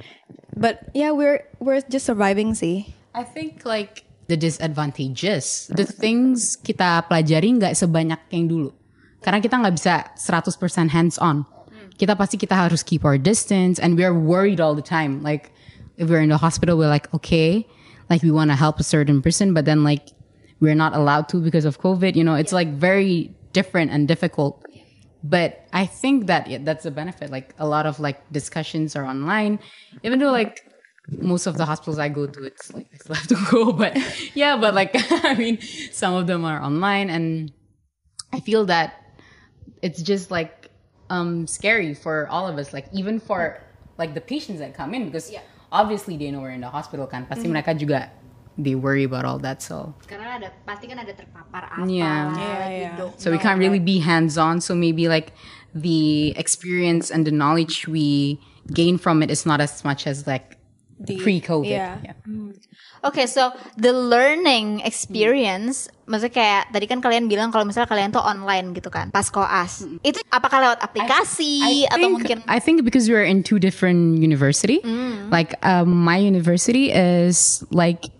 But 0.53 0.93
yeah, 0.93 1.10
we're 1.10 1.41
we're 1.58 1.81
just 1.81 2.05
surviving 2.05 2.53
sih. 2.53 2.93
I 3.17 3.25
think 3.25 3.65
like 3.65 4.05
the 4.29 4.38
disadvantages, 4.38 5.74
the 5.74 5.89
things 5.89 6.53
kita 6.62 7.10
pelajari 7.10 7.50
nggak 7.58 7.74
sebanyak 7.74 8.22
yang 8.29 8.46
dulu. 8.46 8.70
Karena 9.21 9.39
kita 9.39 9.61
nggak 9.61 9.75
bisa 9.77 9.93
100% 10.17 10.89
hands 10.89 11.17
on. 11.21 11.45
Kita 11.97 12.17
pasti 12.17 12.37
kita 12.37 12.57
harus 12.57 12.81
keep 12.81 13.05
our 13.05 13.21
distance 13.21 13.77
and 13.77 13.93
we're 13.93 14.13
worried 14.13 14.57
all 14.57 14.73
the 14.73 14.85
time. 14.85 15.21
Like 15.21 15.53
if 15.97 16.09
we're 16.09 16.21
in 16.21 16.33
the 16.33 16.41
hospital, 16.41 16.77
we're 16.77 16.89
like, 16.89 17.13
okay, 17.13 17.69
like 18.09 18.25
we 18.25 18.33
want 18.33 18.49
to 18.49 18.57
help 18.57 18.81
a 18.81 18.83
certain 18.83 19.21
person, 19.21 19.53
but 19.53 19.65
then 19.65 19.83
like 19.83 20.09
we're 20.59 20.75
not 20.75 20.93
allowed 20.97 21.29
to 21.29 21.37
because 21.37 21.65
of 21.65 21.79
COVID. 21.79 22.15
You 22.15 22.23
know, 22.23 22.33
it's 22.33 22.51
like 22.51 22.73
very 22.73 23.33
different 23.53 23.91
and 23.91 24.07
difficult. 24.07 24.65
But 25.23 25.67
I 25.73 25.85
think 25.85 26.25
that 26.25 26.49
yeah, 26.49 26.57
that's 26.61 26.85
a 26.85 26.91
benefit. 26.91 27.29
Like 27.29 27.53
a 27.59 27.67
lot 27.67 27.85
of 27.85 27.99
like 27.99 28.17
discussions 28.31 28.95
are 28.95 29.05
online, 29.05 29.59
even 30.01 30.17
though 30.17 30.31
like 30.31 30.65
most 31.09 31.45
of 31.45 31.57
the 31.57 31.65
hospitals 31.65 31.99
I 31.99 32.09
go 32.09 32.25
to, 32.25 32.43
it's 32.43 32.73
like 32.73 32.87
I 32.93 32.97
still 32.97 33.15
have 33.15 33.27
to 33.27 33.37
go. 33.51 33.71
But 33.71 33.97
yeah, 34.33 34.57
but 34.57 34.73
like 34.73 34.91
I 35.23 35.35
mean, 35.35 35.61
some 35.91 36.15
of 36.15 36.25
them 36.25 36.45
are 36.45 36.61
online, 36.61 37.09
and 37.09 37.51
I 38.33 38.39
feel 38.39 38.65
that 38.65 39.00
it's 39.81 40.01
just 40.01 40.31
like 40.31 40.69
um 41.09 41.47
scary 41.47 41.93
for 41.93 42.27
all 42.27 42.47
of 42.47 42.57
us. 42.57 42.73
Like 42.73 42.87
even 42.93 43.19
for 43.19 43.61
like 43.97 44.13
the 44.13 44.21
patients 44.21 44.59
that 44.59 44.73
come 44.73 44.93
in 44.93 45.05
because 45.05 45.31
yeah. 45.31 45.41
obviously 45.71 46.17
they 46.17 46.31
know 46.31 46.41
we're 46.41 46.51
in 46.55 46.61
the 46.61 46.69
hospital 46.69 47.07
kan. 47.07 47.25
Pasti 47.25 47.47
mereka 47.47 47.77
juga 47.77 48.09
they 48.57 48.75
worry 48.75 49.03
about 49.03 49.25
all 49.25 49.39
that. 49.39 49.61
So 49.61 49.93
Karena 50.07 50.37
ada 50.37 50.51
pasti 50.67 50.87
kan 50.87 50.99
ada 50.99 51.13
terpapar 51.15 51.71
apa 51.71 51.87
Yeah. 51.87 52.35
Yeah, 52.37 52.69
yeah. 52.69 53.09
so 53.17 53.31
we 53.31 53.39
can't 53.39 53.59
really 53.59 53.81
be 53.81 53.99
hands 53.99 54.37
on. 54.37 54.61
So 54.61 54.75
maybe 54.75 55.07
like 55.07 55.33
the 55.73 56.35
experience 56.37 57.09
and 57.09 57.25
the 57.25 57.31
knowledge 57.31 57.87
we 57.87 58.39
gain 58.71 58.97
from 58.97 59.23
it 59.23 59.31
is 59.31 59.45
not 59.45 59.59
as 59.59 59.83
much 59.83 60.05
as 60.05 60.27
like 60.27 60.60
pre 61.05 61.41
COVID. 61.41 61.70
yeah. 61.70 61.98
Oke, 63.01 63.25
so 63.25 63.50
the 63.81 63.89
learning 63.89 64.86
experience, 64.86 65.89
maksudnya 66.05 66.34
kayak 66.38 66.63
tadi 66.70 66.86
kan 66.86 67.01
kalian 67.01 67.25
bilang 67.25 67.50
kalau 67.50 67.65
misalnya 67.65 67.89
kalian 67.89 68.13
tuh 68.13 68.22
online 68.22 68.77
gitu 68.77 68.93
kan, 68.93 69.10
pas 69.10 69.25
koas. 69.34 69.81
Itu 70.05 70.22
apakah 70.29 70.62
lewat 70.62 70.79
aplikasi 70.86 71.89
atau 71.89 71.98
think, 71.98 72.13
mungkin 72.13 72.38
I 72.46 72.62
think 72.62 72.86
because 72.86 73.10
we're 73.10 73.25
in 73.25 73.41
two 73.41 73.58
different 73.58 74.22
university, 74.22 74.86
like 75.34 75.58
um, 75.65 75.89
my 75.89 76.22
university 76.22 76.93
is 76.93 77.65
like 77.74 78.13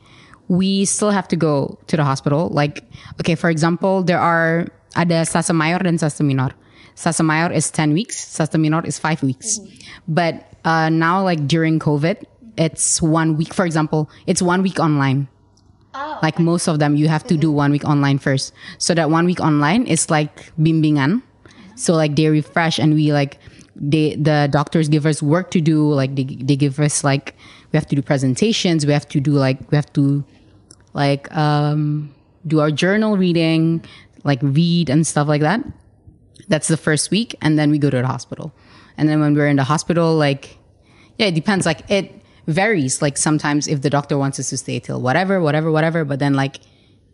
we 0.50 0.84
still 0.90 1.14
have 1.14 1.30
to 1.30 1.38
go 1.38 1.78
to 1.86 1.94
the 1.94 2.04
hospital. 2.04 2.50
Like 2.50 2.82
okay, 3.22 3.38
for 3.38 3.54
example, 3.54 4.02
there 4.02 4.20
are 4.20 4.66
ada 4.98 5.30
sasa 5.30 5.54
mayor 5.54 5.78
dan 5.78 6.02
sasa 6.02 6.26
minor. 6.26 6.58
Sasa 6.98 7.22
mayor 7.22 7.54
is 7.54 7.70
ten 7.70 7.94
weeks, 7.94 8.18
sasa 8.18 8.58
minor 8.58 8.82
is 8.82 8.98
five 8.98 9.22
weeks. 9.22 9.62
But 10.10 10.42
uh, 10.66 10.90
now, 10.90 11.22
like 11.22 11.46
during 11.46 11.78
COVID, 11.78 12.26
it's 12.62 13.02
one 13.02 13.38
week. 13.38 13.54
For 13.54 13.66
example, 13.66 14.10
it's 14.28 14.42
one 14.42 14.62
week 14.62 14.80
online. 14.80 15.28
like 16.22 16.40
most 16.40 16.68
of 16.68 16.80
them, 16.80 16.96
you 16.96 17.10
have 17.10 17.26
to 17.26 17.36
do 17.36 17.52
one 17.52 17.72
week 17.72 17.84
online 17.84 18.18
first. 18.18 18.54
So 18.78 18.94
that 18.94 19.10
one 19.10 19.26
week 19.26 19.42
online 19.42 19.88
is 19.88 20.10
like 20.10 20.54
bimbingan. 20.58 21.22
So 21.76 21.94
like 21.96 22.16
they 22.16 22.30
refresh 22.30 22.80
and 22.80 22.94
we 22.94 23.12
like 23.12 23.40
they 23.76 24.16
the 24.16 24.48
doctors 24.52 24.88
give 24.88 25.06
us 25.06 25.22
work 25.24 25.50
to 25.52 25.60
do. 25.60 25.90
Like 25.90 26.16
they 26.16 26.24
they 26.24 26.56
give 26.56 26.80
us 26.80 27.04
like 27.04 27.36
we 27.72 27.78
have 27.78 27.88
to 27.88 27.96
do 27.96 28.02
presentations. 28.02 28.86
We 28.86 28.94
have 28.94 29.08
to 29.10 29.20
do 29.20 29.32
like 29.32 29.60
we 29.72 29.76
have 29.76 29.92
to 29.94 30.24
like 30.94 31.34
um 31.36 32.14
do 32.46 32.60
our 32.60 32.72
journal 32.72 33.18
reading, 33.18 33.84
like 34.24 34.40
read 34.42 34.90
and 34.90 35.06
stuff 35.06 35.28
like 35.28 35.42
that. 35.42 35.66
That's 36.48 36.68
the 36.68 36.78
first 36.78 37.12
week, 37.12 37.36
and 37.42 37.58
then 37.58 37.72
we 37.72 37.80
go 37.80 37.90
to 37.90 37.98
the 37.98 38.08
hospital. 38.08 38.54
And 38.98 39.10
then 39.10 39.20
when 39.20 39.34
we're 39.34 39.48
in 39.48 39.58
the 39.58 39.66
hospital, 39.66 40.16
like 40.16 40.58
yeah, 41.18 41.28
it 41.28 41.36
depends. 41.36 41.66
Like 41.66 41.90
it 41.90 42.21
varies. 42.48 43.02
Like 43.02 43.18
sometimes 43.18 43.68
if 43.68 43.82
the 43.82 43.90
doctor 43.90 44.18
wants 44.18 44.40
us 44.40 44.50
to 44.50 44.58
stay 44.58 44.80
till 44.80 45.02
whatever, 45.02 45.42
whatever, 45.42 45.72
whatever, 45.72 46.06
but 46.06 46.20
then 46.20 46.34
like 46.34 46.60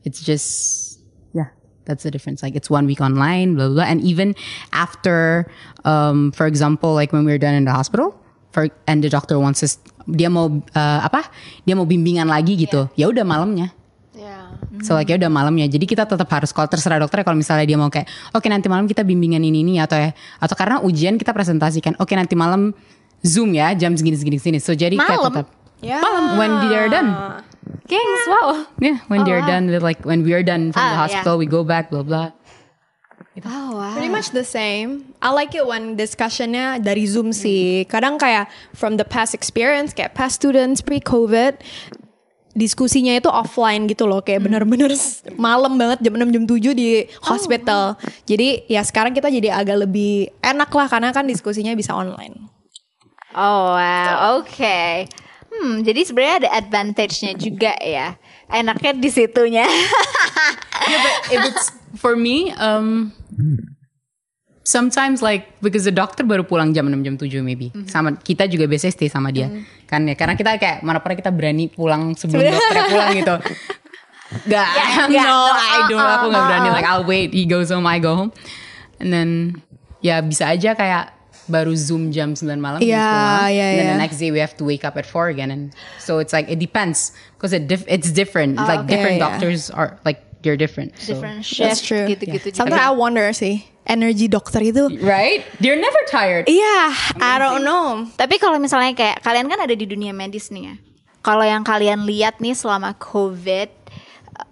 it's 0.03 0.21
just 0.21 0.99
yeah, 1.33 1.49
that's 1.85 2.03
the 2.03 2.11
difference. 2.11 2.43
Like 2.43 2.55
it's 2.55 2.69
one 2.69 2.85
week 2.85 3.01
online, 3.01 3.55
blah 3.55 3.67
blah, 3.67 3.83
blah. 3.83 3.89
and 3.89 4.01
even 4.01 4.35
after, 4.73 5.49
um, 5.85 6.31
for 6.31 6.47
example, 6.47 6.93
like 6.93 7.11
when 7.11 7.25
we 7.25 7.31
were 7.31 7.41
done 7.41 7.55
in 7.55 7.65
the 7.65 7.73
hospital, 7.73 8.15
for 8.51 8.69
and 8.87 9.03
the 9.03 9.09
doctor 9.09 9.39
wants 9.39 9.63
us, 9.63 9.79
dia 10.07 10.29
mau 10.29 10.47
uh, 10.75 10.99
apa? 11.03 11.27
Dia 11.67 11.75
mau 11.75 11.85
bimbingan 11.85 12.27
lagi 12.27 12.55
gitu. 12.55 12.87
Ya 12.95 13.11
udah 13.11 13.27
malamnya. 13.27 13.77
So 14.85 14.93
like 14.93 15.09
ya 15.09 15.17
udah 15.17 15.31
malamnya. 15.31 15.65
Jadi 15.65 15.85
kita 15.89 16.05
tetap 16.05 16.29
harus 16.29 16.53
kalau 16.53 16.69
terserah 16.69 17.01
dokter 17.01 17.25
kalau 17.25 17.37
misalnya 17.37 17.65
dia 17.65 17.77
mau 17.79 17.89
kayak 17.89 18.05
oke 18.35 18.45
nanti 18.45 18.69
malam 18.69 18.85
kita 18.85 19.01
bimbingan 19.01 19.41
ini 19.41 19.65
ini 19.65 19.73
atau 19.81 19.97
ya 19.97 20.11
atau 20.41 20.55
karena 20.57 20.81
ujian 20.83 21.17
kita 21.17 21.33
presentasikan 21.33 21.97
oke 21.97 22.13
nanti 22.13 22.37
malam 22.37 22.73
zoom 23.21 23.53
ya 23.53 23.73
jam 23.73 23.93
segini 23.93 24.17
segini 24.17 24.37
segini. 24.37 24.59
So 24.59 24.73
jadi 24.73 24.95
kayak 24.95 25.21
tetap 25.23 25.47
Yeah. 25.77 26.01
malam 26.01 26.41
when 26.41 26.51
they're 26.65 26.89
done. 26.89 27.13
gengs, 27.85 28.23
wow. 28.27 28.65
Yeah, 28.79 28.99
when 29.07 29.23
they're 29.23 29.43
done 29.43 29.69
with 29.69 29.79
like 29.79 30.01
when 30.03 30.25
we're 30.25 30.41
done 30.43 30.73
from 30.73 30.81
the 30.81 30.95
Ah, 30.97 31.05
hospital 31.05 31.37
we 31.37 31.45
go 31.45 31.61
back 31.61 31.87
blah 31.87 32.01
blah. 32.01 32.33
Oh 33.45 33.77
Pretty 33.93 34.09
much 34.09 34.33
the 34.33 34.41
same. 34.41 35.13
I 35.21 35.29
like 35.29 35.53
it 35.53 35.61
when 35.61 35.93
discussionnya 35.93 36.81
dari 36.81 37.05
Zoom 37.05 37.29
sih. 37.29 37.85
Kadang 37.85 38.17
kayak 38.17 38.49
from 38.73 38.97
the 38.97 39.05
past 39.05 39.37
experience, 39.37 39.93
kayak 39.93 40.17
past 40.17 40.41
students 40.41 40.81
pre-COVID, 40.81 41.61
diskusinya 42.57 43.13
itu 43.13 43.29
offline 43.29 43.85
gitu 43.85 44.09
loh. 44.09 44.25
Kayak 44.25 44.49
bener-bener 44.49 44.89
s- 44.89 45.21
malam 45.37 45.77
banget 45.77 46.01
jam 46.01 46.17
6 46.17 46.33
jam 46.33 46.43
7 46.49 46.73
di 46.73 47.05
hospital. 47.21 47.93
Jadi 48.25 48.65
ya 48.65 48.81
sekarang 48.81 49.13
kita 49.13 49.29
jadi 49.29 49.53
agak 49.53 49.85
lebih 49.85 50.33
enak 50.41 50.73
lah 50.73 50.89
karena 50.89 51.13
kan 51.13 51.29
diskusinya 51.29 51.77
bisa 51.77 51.93
online. 51.93 52.49
Oh 53.37 53.77
wow, 53.77 54.41
oke. 54.41 55.05
Hmm, 55.47 55.85
jadi 55.85 56.01
sebenarnya 56.03 56.35
ada 56.45 56.49
advantage-nya 56.57 57.37
juga 57.37 57.77
ya. 57.77 58.17
Enaknya 58.49 58.97
di 58.97 59.09
situnya. 59.13 59.65
yeah, 60.89 60.99
but 61.05 61.15
if 61.29 61.39
it's 61.53 61.69
for 62.01 62.17
me, 62.17 62.49
um, 62.57 63.13
sometimes 64.65 65.21
like 65.21 65.53
because 65.61 65.85
the 65.85 65.93
doctor 65.93 66.25
baru 66.25 66.43
pulang 66.43 66.73
jam 66.73 66.89
6 66.89 66.97
jam 67.05 67.15
7 67.15 67.45
maybe. 67.45 67.69
Sama 67.87 68.17
kita 68.17 68.49
juga 68.49 68.65
biasanya 68.65 68.93
stay 68.97 69.09
sama 69.09 69.29
dia. 69.29 69.53
Kan 69.85 70.09
ya 70.09 70.17
karena 70.19 70.35
kita 70.35 70.57
kayak 70.59 70.83
mana 70.83 70.99
pernah 70.99 71.17
kita 71.21 71.31
berani 71.31 71.71
pulang 71.71 72.17
sebelum 72.17 72.41
dokternya 72.41 72.85
pulang 72.89 73.09
gitu. 73.15 73.35
Gak, 74.27 74.67
Ya, 75.07 75.07
no, 75.23 75.55
nggak. 75.55 75.55
I 75.55 75.79
don't, 75.87 76.03
aku 76.03 76.25
gak 76.35 76.43
berani. 76.51 76.69
Like 76.75 76.83
I'll 76.83 77.07
wait, 77.07 77.31
he 77.31 77.47
goes 77.47 77.71
home, 77.71 77.87
I 77.87 77.95
go 78.03 78.11
home. 78.11 78.35
And 78.99 79.15
then, 79.15 79.29
ya 80.03 80.19
bisa 80.19 80.51
aja 80.51 80.75
kayak 80.75 81.15
baru 81.47 81.73
zoom 81.75 82.11
jam 82.11 82.35
9 82.35 82.43
malam 82.59 82.79
Iya, 82.79 82.99
pulang. 82.99 83.51
iya, 83.51 83.65
And 83.71 83.77
then 83.79 83.89
the 83.95 84.01
next 84.03 84.17
day 84.19 84.29
we 84.31 84.39
have 84.39 84.55
to 84.59 84.63
wake 84.63 84.83
up 84.83 84.95
at 84.95 85.07
4 85.07 85.31
again. 85.31 85.49
And 85.49 85.63
so 85.97 86.19
it's 86.19 86.31
like, 86.31 86.47
it 86.47 86.59
depends. 86.59 87.11
Because 87.35 87.51
it 87.55 87.67
dif- 87.67 87.87
it's 87.87 88.11
different. 88.11 88.59
like 88.59 88.83
okay, 88.85 88.95
different 88.95 89.17
yeah. 89.17 89.25
doctors 89.27 89.71
are, 89.71 89.95
like, 90.03 90.23
they're 90.43 90.59
different. 90.59 90.93
So. 90.99 91.15
Different 91.15 91.43
That's 91.43 91.81
shift 91.81 91.87
true. 91.87 92.05
gitu-gitu 92.07 92.53
juga. 92.53 92.59
Sometimes 92.67 92.83
I 92.83 92.93
wonder 92.93 93.27
sih, 93.33 93.65
energi 93.87 94.27
dokter 94.27 94.61
itu. 94.61 94.91
Right? 95.01 95.47
They're 95.63 95.79
never 95.79 95.99
tired. 96.11 96.45
Iya, 96.45 96.93
I 97.23 97.35
don't 97.39 97.63
know. 97.63 98.05
Tapi 98.19 98.37
kalau 98.37 98.59
misalnya 98.59 98.93
kayak 98.93 99.23
kalian 99.23 99.47
kan 99.47 99.59
ada 99.63 99.73
di 99.73 99.87
dunia 99.87 100.11
medis 100.11 100.51
nih 100.51 100.71
ya. 100.71 100.75
Kalau 101.23 101.43
yang 101.43 101.63
kalian 101.63 102.07
lihat 102.07 102.39
nih 102.39 102.55
selama 102.55 102.95
COVID, 102.99 103.67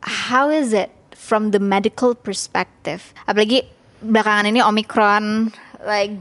how 0.03 0.51
is 0.51 0.75
it 0.75 0.91
from 1.15 1.51
the 1.55 1.59
medical 1.61 2.11
perspective? 2.15 3.15
Apalagi 3.27 3.63
belakangan 4.03 4.49
ini 4.51 4.59
Omicron 4.59 5.55
like 5.85 6.11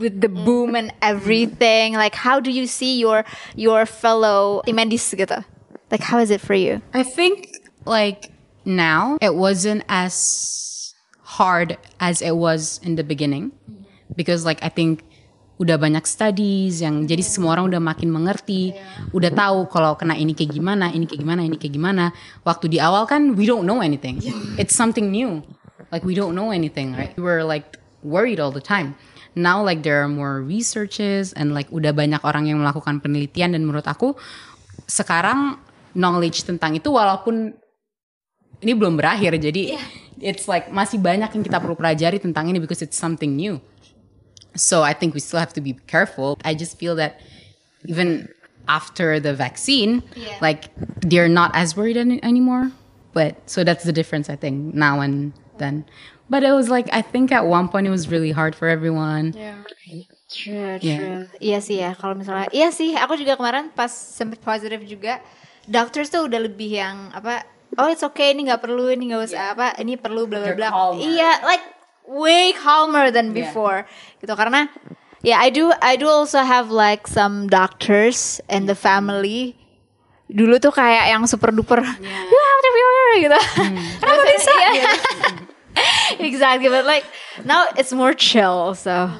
with 0.00 0.20
the 0.20 0.28
boom 0.28 0.74
and 0.74 0.92
everything 1.04 1.94
like 1.94 2.16
how 2.16 2.40
do 2.40 2.50
you 2.50 2.66
see 2.66 2.98
your 2.98 3.24
your 3.54 3.84
fellow 3.84 4.64
tim 4.64 4.80
medis 4.80 5.12
gitu 5.12 5.44
like 5.92 6.00
how 6.00 6.18
is 6.18 6.32
it 6.32 6.40
for 6.40 6.56
you 6.56 6.80
I 6.96 7.04
think 7.04 7.52
like 7.84 8.32
now 8.64 9.20
it 9.20 9.36
wasn't 9.36 9.84
as 9.88 10.16
hard 11.38 11.78
as 12.00 12.24
it 12.24 12.34
was 12.36 12.80
in 12.82 12.96
the 12.96 13.04
beginning 13.04 13.52
because 14.16 14.44
like 14.44 14.58
I 14.64 14.68
think 14.68 15.04
udah 15.60 15.76
banyak 15.76 16.08
studies 16.08 16.80
yang 16.80 17.04
jadi 17.04 17.20
semua 17.20 17.52
orang 17.52 17.68
udah 17.68 17.82
makin 17.84 18.08
mengerti, 18.08 18.72
udah 19.12 19.28
tahu 19.28 19.68
kalau 19.68 19.92
kena 19.92 20.16
ini 20.16 20.32
kayak 20.32 20.56
gimana, 20.56 20.88
ini 20.88 21.04
kayak 21.04 21.20
gimana, 21.20 21.44
ini 21.44 21.60
kayak 21.60 21.76
gimana. 21.76 22.16
Waktu 22.48 22.72
di 22.72 22.78
awal 22.80 23.04
kan 23.04 23.36
we 23.36 23.44
don't 23.44 23.68
know 23.68 23.84
anything. 23.84 24.24
It's 24.56 24.72
something 24.72 25.12
new. 25.12 25.44
Like 25.92 26.00
we 26.00 26.16
don't 26.16 26.32
know 26.32 26.48
anything, 26.48 26.96
right? 26.96 27.12
We 27.12 27.20
were 27.20 27.44
like 27.44 27.76
worried 28.02 28.40
all 28.40 28.50
the 28.50 28.62
time. 28.62 28.94
Now 29.34 29.62
like 29.62 29.82
there 29.86 30.02
are 30.02 30.10
more 30.10 30.42
researches 30.42 31.32
and 31.38 31.54
like 31.54 31.70
udah 31.70 31.94
banyak 31.94 32.18
orang 32.26 32.50
yang 32.50 32.58
melakukan 32.58 32.98
penelitian 32.98 33.54
dan 33.54 33.62
menurut 33.62 33.86
aku 33.86 34.18
sekarang 34.90 35.54
knowledge 35.94 36.42
tentang 36.42 36.74
itu 36.74 36.90
walaupun 36.90 37.54
ini 38.60 38.72
belum 38.74 38.98
berakhir 38.98 39.38
jadi 39.38 39.78
it's 40.20 40.50
like 40.50 40.68
masih 40.74 40.98
banyak 41.00 41.30
yang 41.30 41.44
kita 41.46 41.62
perlu 41.62 41.78
pelajari 41.78 42.18
tentang 42.18 42.50
ini 42.50 42.58
because 42.58 42.82
it's 42.82 42.98
something 42.98 43.38
new. 43.38 43.62
So 44.58 44.82
I 44.82 44.92
think 44.92 45.14
we 45.14 45.22
still 45.22 45.38
have 45.38 45.54
to 45.54 45.62
be 45.62 45.78
careful. 45.86 46.34
I 46.42 46.58
just 46.58 46.74
feel 46.76 46.98
that 46.98 47.22
even 47.86 48.28
after 48.68 49.18
the 49.22 49.32
vaccine 49.32 50.02
like 50.42 50.68
they're 51.06 51.30
not 51.30 51.54
as 51.54 51.78
worried 51.78 51.96
any- 51.96 52.22
anymore. 52.26 52.74
But 53.14 53.42
so 53.46 53.62
that's 53.62 53.82
the 53.82 53.94
difference 53.94 54.30
I 54.30 54.36
think 54.38 54.74
now 54.74 55.02
and 55.02 55.34
then 55.58 55.86
but 56.30 56.46
it 56.46 56.54
was 56.54 56.70
like 56.70 56.86
I 56.94 57.02
think 57.02 57.34
at 57.34 57.44
one 57.44 57.66
point 57.66 57.84
it 57.84 57.92
was 57.92 58.06
really 58.06 58.30
hard 58.30 58.54
for 58.54 58.70
everyone 58.70 59.34
True, 60.30 60.78
Yeah. 60.78 60.98
true. 60.98 61.22
Iya 61.42 61.58
sih 61.58 61.82
ya, 61.82 61.90
kalau 61.98 62.14
misalnya, 62.14 62.46
iya 62.54 62.70
sih, 62.70 62.94
aku 62.94 63.18
juga 63.18 63.34
kemarin 63.34 63.66
pas 63.74 63.90
sempet 63.90 64.38
positif 64.38 64.78
juga, 64.86 65.18
doctors 65.66 66.06
tuh 66.06 66.30
udah 66.30 66.38
lebih 66.38 66.70
yang 66.70 67.10
apa, 67.10 67.42
oh 67.74 67.90
it's 67.90 68.06
okay, 68.06 68.30
ini 68.30 68.46
nggak 68.46 68.62
perlu, 68.62 68.94
ini 68.94 69.10
nggak 69.10 69.26
usah 69.26 69.58
apa, 69.58 69.74
ini 69.82 69.98
perlu 69.98 70.30
bla 70.30 70.38
bla 70.38 70.54
bla. 70.54 70.68
Iya, 70.94 71.42
like 71.42 71.66
way 72.06 72.54
calmer 72.54 73.10
than 73.10 73.34
before, 73.34 73.90
gitu 74.22 74.30
karena, 74.38 74.70
ya 75.26 75.42
I 75.42 75.50
do, 75.50 75.74
I 75.82 75.98
do 75.98 76.06
also 76.06 76.46
have 76.46 76.70
like 76.70 77.10
some 77.10 77.50
doctors 77.50 78.38
and 78.46 78.70
the 78.70 78.78
family. 78.78 79.58
Dulu 80.30 80.62
tuh 80.62 80.70
kayak 80.70 81.10
yang 81.10 81.26
super 81.26 81.50
duper, 81.50 81.82
you 81.82 82.38
have 82.38 82.60
to 82.62 82.70
be 82.70 82.80
here," 82.86 83.14
gitu. 83.26 83.40
Kenapa 83.98 84.22
bisa? 84.30 84.52
exactly, 86.18 86.68
but 86.68 86.84
like 86.84 87.04
now 87.44 87.66
it's 87.76 87.92
more 87.92 88.12
chill, 88.12 88.74
so. 88.74 89.10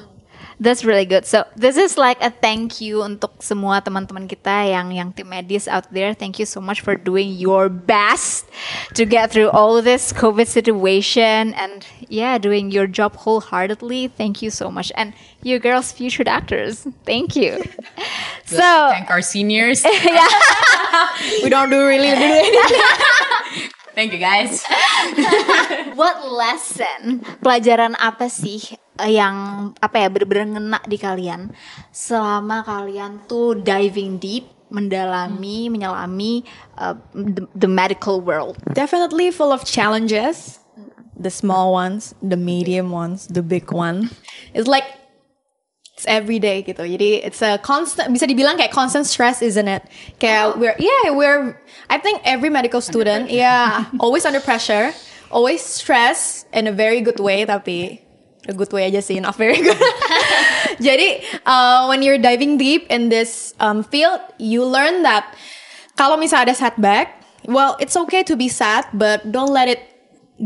That's 0.61 0.85
really 0.85 1.05
good. 1.05 1.25
So 1.25 1.43
this 1.57 1.75
is 1.75 1.97
like 1.97 2.21
a 2.21 2.29
thank 2.29 2.85
you 2.85 3.01
untuk 3.01 3.41
semua 3.41 3.81
teman-teman 3.81 4.29
kita 4.29 4.69
yang 4.69 4.93
yang 4.93 5.09
tim 5.09 5.33
medis 5.33 5.65
out 5.65 5.89
there. 5.89 6.13
Thank 6.13 6.37
you 6.37 6.45
so 6.45 6.61
much 6.61 6.85
for 6.85 6.93
doing 6.93 7.33
your 7.33 7.65
best 7.65 8.45
to 8.93 9.01
get 9.09 9.33
through 9.33 9.49
all 9.49 9.81
this 9.81 10.13
COVID 10.13 10.45
situation 10.45 11.57
and 11.57 11.81
yeah, 12.13 12.37
doing 12.37 12.69
your 12.69 12.85
job 12.85 13.17
wholeheartedly. 13.17 14.13
Thank 14.13 14.45
you 14.45 14.53
so 14.53 14.69
much. 14.69 14.93
And 14.93 15.17
you 15.41 15.57
girls, 15.57 15.89
future 15.89 16.21
doctors, 16.21 16.85
thank 17.09 17.33
you. 17.33 17.65
so 18.45 18.61
thank 18.93 19.09
our 19.09 19.25
seniors 19.25 19.81
yeah. 20.05 20.29
We 21.41 21.49
don't 21.49 21.73
do 21.73 21.81
really 21.81 22.13
do 22.13 22.21
anything. 22.21 23.73
thank 23.97 24.13
you 24.13 24.21
guys 24.21 24.61
what 25.95 26.17
lesson, 26.27 27.23
pelajaran 27.43 27.95
apa 27.99 28.27
sih 28.27 28.75
eh, 28.99 29.17
yang 29.19 29.71
apa 29.79 29.95
ya 30.01 30.07
bener-bener 30.07 30.57
ngena 30.57 30.79
di 30.87 30.97
kalian 30.97 31.51
selama 31.91 32.63
kalian 32.63 33.23
tuh 33.27 33.59
diving 33.59 34.17
deep, 34.17 34.47
mendalami, 34.71 35.67
menyelami 35.67 36.47
uh, 36.79 36.95
the, 37.13 37.45
the 37.53 37.69
medical 37.69 38.23
world. 38.23 38.57
Definitely 38.71 39.29
full 39.29 39.51
of 39.51 39.67
challenges. 39.67 40.59
The 41.21 41.29
small 41.29 41.69
ones, 41.69 42.17
the 42.23 42.39
medium 42.39 42.89
ones, 42.89 43.29
the 43.29 43.45
big 43.45 43.69
one. 43.69 44.09
It's 44.57 44.65
like 44.65 44.89
it's 45.93 46.09
every 46.09 46.41
day 46.41 46.65
gitu. 46.65 46.81
Jadi 46.81 47.21
it's 47.21 47.45
a 47.45 47.61
constant 47.61 48.09
bisa 48.09 48.25
dibilang 48.25 48.57
kayak 48.57 48.73
constant 48.73 49.05
stress 49.05 49.45
isn't 49.45 49.69
it? 49.69 49.85
Kayak 50.17 50.57
we're 50.57 50.73
yeah, 50.81 51.13
we're 51.13 51.53
I 51.93 52.01
think 52.01 52.25
every 52.25 52.49
medical 52.49 52.81
student 52.81 53.29
yeah, 53.29 53.85
always 54.01 54.25
under 54.25 54.41
pressure, 54.41 54.97
always 55.31 55.63
stress 55.63 56.45
in 56.53 56.67
a 56.67 56.75
very 56.75 57.01
good 57.01 57.19
way 57.19 57.47
tapi 57.47 58.03
a 58.47 58.53
good 58.53 58.71
way 58.73 58.89
aja 58.89 59.01
sih, 59.01 59.19
not 59.21 59.35
very 59.37 59.61
good. 59.61 59.77
Jadi 60.87 61.21
uh, 61.45 61.85
when 61.87 62.01
you're 62.01 62.21
diving 62.21 62.57
deep 62.57 62.89
in 62.89 63.09
this 63.09 63.53
um, 63.61 63.83
field, 63.85 64.19
you 64.41 64.65
learn 64.65 65.03
that 65.03 65.33
kalau 65.93 66.17
misalnya 66.17 66.53
ada 66.53 66.55
setback, 66.57 67.21
well 67.45 67.77
it's 67.77 67.93
okay 67.93 68.25
to 68.25 68.33
be 68.33 68.49
sad, 68.49 68.85
but 68.93 69.21
don't 69.29 69.53
let 69.53 69.69
it 69.69 69.81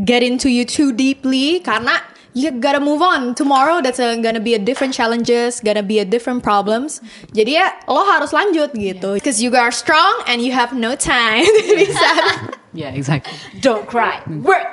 get 0.04 0.20
into 0.20 0.52
you 0.52 0.68
too 0.68 0.92
deeply 0.92 1.64
karena 1.64 2.04
you 2.36 2.52
gotta 2.60 2.78
move 2.84 3.00
on. 3.00 3.32
Tomorrow 3.32 3.80
that's 3.80 3.96
a, 3.96 4.20
gonna 4.20 4.44
be 4.44 4.52
a 4.52 4.60
different 4.60 4.92
challenges, 4.92 5.58
gonna 5.64 5.82
be 5.82 5.96
a 5.98 6.04
different 6.04 6.44
problems. 6.44 7.00
Jadi 7.32 7.56
ya 7.56 7.72
lo 7.88 8.04
harus 8.04 8.36
lanjut 8.36 8.76
gitu. 8.76 9.16
Because 9.16 9.40
you 9.40 9.48
are 9.56 9.72
strong 9.72 10.12
and 10.28 10.44
you 10.44 10.52
have 10.52 10.76
no 10.76 10.92
time 10.92 11.48
sad. 11.96 12.52
yeah 12.76 12.92
exactly 12.92 13.32
Don't 13.64 13.88
cry. 13.88 14.20
Work. 14.28 14.68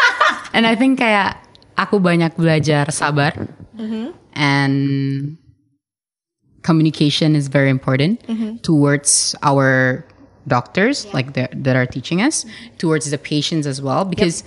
And 0.56 0.64
I 0.64 0.72
think 0.72 1.04
kayak 1.04 1.36
aku 1.76 2.00
banyak 2.00 2.32
belajar 2.40 2.88
sabar 2.88 3.36
and 4.32 5.36
communication 6.62 7.34
is 7.36 7.48
very 7.52 7.68
important 7.68 8.20
towards 8.62 9.34
our 9.44 10.00
doctors 10.46 11.06
like 11.14 11.34
the, 11.34 11.48
that 11.52 11.76
are 11.76 11.86
teaching 11.86 12.20
us 12.20 12.44
towards 12.78 13.10
the 13.10 13.18
patients 13.18 13.66
as 13.66 13.80
well. 13.80 14.04
Because 14.04 14.44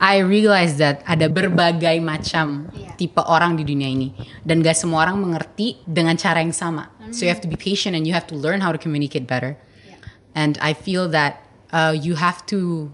I 0.00 0.18
realized 0.18 0.78
that 0.78 1.02
ada 1.06 1.28
berbagai 1.28 2.00
macam 2.00 2.72
tipe 2.96 3.20
orang 3.20 3.56
di 3.56 3.64
dunia 3.64 3.88
ini. 3.88 4.12
Dan 4.44 4.64
gak 4.64 4.76
semua 4.76 5.04
orang 5.08 5.20
mengerti 5.20 5.80
dengan 5.84 6.16
cara 6.16 6.40
yang 6.40 6.52
sama. 6.52 6.88
So 7.10 7.26
you 7.26 7.30
have 7.32 7.42
to 7.42 7.50
be 7.50 7.56
patient 7.56 7.96
and 7.96 8.06
you 8.06 8.14
have 8.14 8.26
to 8.30 8.36
learn 8.36 8.60
how 8.60 8.72
to 8.72 8.78
communicate 8.78 9.26
better. 9.26 9.58
And 10.34 10.56
I 10.62 10.72
feel 10.72 11.08
that 11.10 11.42
uh, 11.72 11.94
you 11.96 12.14
have 12.14 12.46
to 12.54 12.92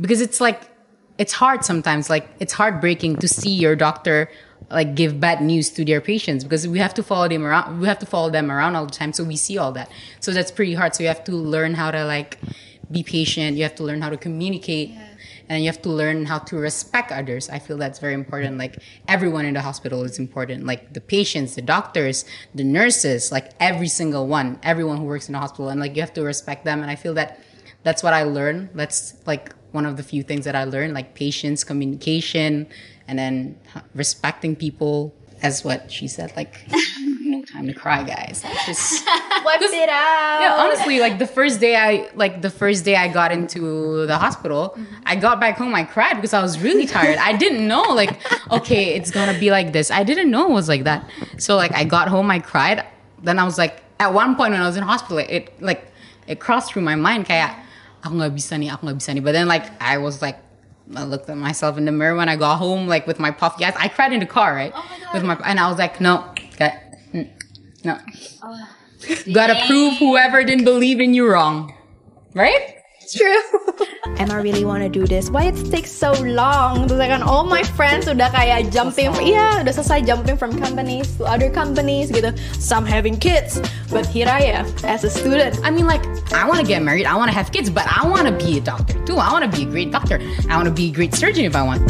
because 0.00 0.20
it's 0.20 0.40
like 0.40 0.70
it's 1.18 1.32
hard 1.32 1.64
sometimes. 1.64 2.08
Like 2.08 2.28
it's 2.40 2.52
heartbreaking 2.52 3.16
to 3.20 3.28
see 3.28 3.52
your 3.52 3.76
doctor 3.76 4.32
like 4.70 4.94
give 4.94 5.18
bad 5.18 5.42
news 5.42 5.70
to 5.70 5.84
their 5.84 6.00
patients 6.00 6.44
because 6.44 6.66
we 6.68 6.78
have 6.78 6.94
to 6.94 7.02
follow 7.02 7.28
them 7.28 7.44
around 7.44 7.80
we 7.80 7.88
have 7.88 7.98
to 7.98 8.06
follow 8.06 8.30
them 8.30 8.50
around 8.50 8.76
all 8.76 8.86
the 8.86 8.92
time 8.92 9.12
so 9.12 9.24
we 9.24 9.36
see 9.36 9.58
all 9.58 9.72
that 9.72 9.90
so 10.20 10.32
that's 10.32 10.50
pretty 10.50 10.74
hard 10.74 10.94
so 10.94 11.02
you 11.02 11.08
have 11.08 11.24
to 11.24 11.32
learn 11.32 11.74
how 11.74 11.90
to 11.90 12.04
like 12.04 12.38
be 12.90 13.02
patient 13.02 13.56
you 13.56 13.62
have 13.62 13.74
to 13.74 13.82
learn 13.82 14.00
how 14.00 14.08
to 14.08 14.16
communicate 14.16 14.92
and 15.50 15.64
you 15.64 15.68
have 15.68 15.82
to 15.82 15.90
learn 15.90 16.26
how 16.26 16.38
to 16.38 16.56
respect 16.56 17.10
others. 17.10 17.50
I 17.50 17.58
feel 17.58 17.76
that's 17.76 17.98
very 17.98 18.14
important. 18.14 18.56
Like 18.56 18.78
everyone 19.08 19.44
in 19.44 19.54
the 19.54 19.60
hospital 19.60 20.04
is 20.04 20.16
important. 20.16 20.64
Like 20.64 20.94
the 20.94 21.00
patients, 21.00 21.56
the 21.56 21.60
doctors, 21.60 22.24
the 22.54 22.62
nurses, 22.62 23.32
like 23.32 23.50
every 23.58 23.88
single 23.88 24.28
one, 24.28 24.60
everyone 24.62 24.98
who 24.98 25.04
works 25.04 25.28
in 25.28 25.32
the 25.32 25.40
hospital, 25.40 25.68
and 25.68 25.80
like 25.80 25.96
you 25.96 26.02
have 26.02 26.14
to 26.14 26.22
respect 26.22 26.64
them. 26.64 26.82
And 26.82 26.90
I 26.90 26.94
feel 26.94 27.14
that 27.14 27.40
that's 27.82 28.00
what 28.00 28.14
I 28.14 28.22
learned. 28.22 28.70
That's 28.74 29.14
like 29.26 29.52
one 29.72 29.86
of 29.86 29.96
the 29.96 30.04
few 30.04 30.22
things 30.22 30.44
that 30.44 30.54
I 30.54 30.62
learned, 30.62 30.94
like 30.94 31.16
patience, 31.16 31.64
communication, 31.64 32.68
and 33.10 33.18
then 33.18 33.58
respecting 33.94 34.54
people. 34.54 35.12
As 35.42 35.64
what 35.64 35.90
she 35.90 36.06
said, 36.06 36.36
like 36.36 36.60
no 37.24 37.42
time 37.44 37.66
to 37.66 37.72
cry, 37.72 38.04
guys. 38.04 38.44
Just 38.66 39.06
Wipe 39.44 39.62
it 39.62 39.88
out. 39.88 40.40
yeah, 40.44 40.56
honestly, 40.60 41.00
like 41.00 41.18
the 41.18 41.26
first 41.26 41.60
day 41.60 41.76
I 41.76 42.10
like 42.14 42.42
the 42.42 42.50
first 42.50 42.84
day 42.84 42.94
I 42.94 43.08
got 43.08 43.32
into 43.32 44.04
the 44.06 44.18
hospital, 44.18 44.76
I 45.06 45.16
got 45.16 45.40
back 45.40 45.56
home, 45.56 45.74
I 45.74 45.84
cried 45.84 46.16
because 46.16 46.34
I 46.34 46.42
was 46.42 46.60
really 46.60 46.84
tired. 46.84 47.16
I 47.16 47.32
didn't 47.34 47.66
know 47.66 47.80
like, 47.80 48.20
okay, 48.52 48.92
it's 48.94 49.10
gonna 49.10 49.32
be 49.40 49.50
like 49.50 49.72
this. 49.72 49.90
I 49.90 50.04
didn't 50.04 50.30
know 50.30 50.44
it 50.50 50.52
was 50.52 50.68
like 50.68 50.84
that. 50.84 51.08
So 51.38 51.56
like 51.56 51.72
I 51.72 51.84
got 51.84 52.08
home, 52.08 52.30
I 52.30 52.38
cried. 52.40 52.84
Then 53.22 53.38
I 53.38 53.44
was 53.44 53.56
like, 53.56 53.80
at 53.98 54.12
one 54.12 54.36
point 54.36 54.52
when 54.52 54.60
I 54.60 54.66
was 54.66 54.76
in 54.76 54.84
hospital, 54.84 55.24
it 55.24 55.56
like 55.62 55.88
it 56.28 56.38
crossed 56.38 56.72
through 56.76 56.82
my 56.84 56.96
mind 56.96 57.24
kayak 57.24 57.56
aku 58.04 58.12
nggak 58.12 58.36
bisa 58.36 58.60
nih, 58.60 58.76
aku 58.76 58.92
nggak 58.92 58.98
bisa 59.00 59.16
nih. 59.16 59.24
But 59.24 59.32
then 59.32 59.48
like 59.48 59.64
I 59.80 59.96
was 59.96 60.20
like 60.20 60.36
I 60.96 61.04
looked 61.04 61.28
at 61.30 61.36
myself 61.36 61.78
in 61.78 61.84
the 61.84 61.92
mirror 61.92 62.16
when 62.16 62.28
I 62.28 62.36
got 62.36 62.56
home, 62.56 62.88
like 62.88 63.06
with 63.06 63.18
my 63.18 63.30
puffy 63.30 63.64
eyes. 63.64 63.74
I 63.76 63.88
cried 63.88 64.12
in 64.12 64.20
the 64.20 64.26
car, 64.26 64.54
right? 64.54 64.72
With 65.14 65.22
my 65.24 65.38
and 65.44 65.60
I 65.60 65.68
was 65.68 65.78
like, 65.78 66.00
no, 66.00 66.32
okay, 66.54 66.74
mm, 67.12 67.30
no. 67.84 67.98
Gotta 69.32 69.66
prove 69.66 69.96
whoever 69.98 70.44
didn't 70.44 70.64
believe 70.64 71.00
in 71.00 71.14
you 71.14 71.30
wrong. 71.30 71.74
Right? 72.34 72.79
Am 73.18 74.30
I 74.30 74.36
really 74.36 74.64
wanna 74.64 74.88
do 74.88 75.06
this? 75.06 75.30
Why 75.30 75.50
it 75.50 75.58
takes 75.70 75.90
so 75.90 76.12
long? 76.22 76.86
Terus 76.86 77.10
kan 77.10 77.22
all 77.22 77.42
my 77.42 77.62
friends 77.74 78.06
udah 78.06 78.30
kayak 78.30 78.70
jumping, 78.70 79.10
iya 79.18 79.58
udah 79.66 79.72
selesai 79.74 80.06
jumping 80.06 80.38
from 80.38 80.54
companies 80.54 81.10
to 81.18 81.26
other 81.26 81.50
companies 81.50 82.14
gitu. 82.14 82.30
Some 82.62 82.86
having 82.86 83.18
kids, 83.18 83.58
but 83.90 84.06
here 84.06 84.30
I 84.30 84.62
am 84.62 84.70
as 84.86 85.02
a 85.02 85.10
student. 85.10 85.58
I 85.66 85.74
mean, 85.74 85.90
like, 85.90 86.06
I 86.30 86.46
wanna 86.46 86.62
get 86.62 86.86
married, 86.86 87.06
I 87.06 87.18
wanna 87.18 87.34
have 87.34 87.50
kids, 87.50 87.66
but 87.66 87.88
I 87.90 88.06
wanna 88.06 88.30
be 88.30 88.58
a 88.58 88.62
doctor 88.62 88.94
too. 89.02 89.18
I 89.18 89.34
wanna 89.34 89.50
be 89.50 89.66
a 89.66 89.70
great 89.70 89.90
doctor. 89.90 90.22
I 90.46 90.54
wanna 90.54 90.70
be 90.70 90.90
a 90.90 90.94
great 90.94 91.18
surgeon 91.18 91.42
if 91.50 91.58
I 91.58 91.66
want. 91.66 91.82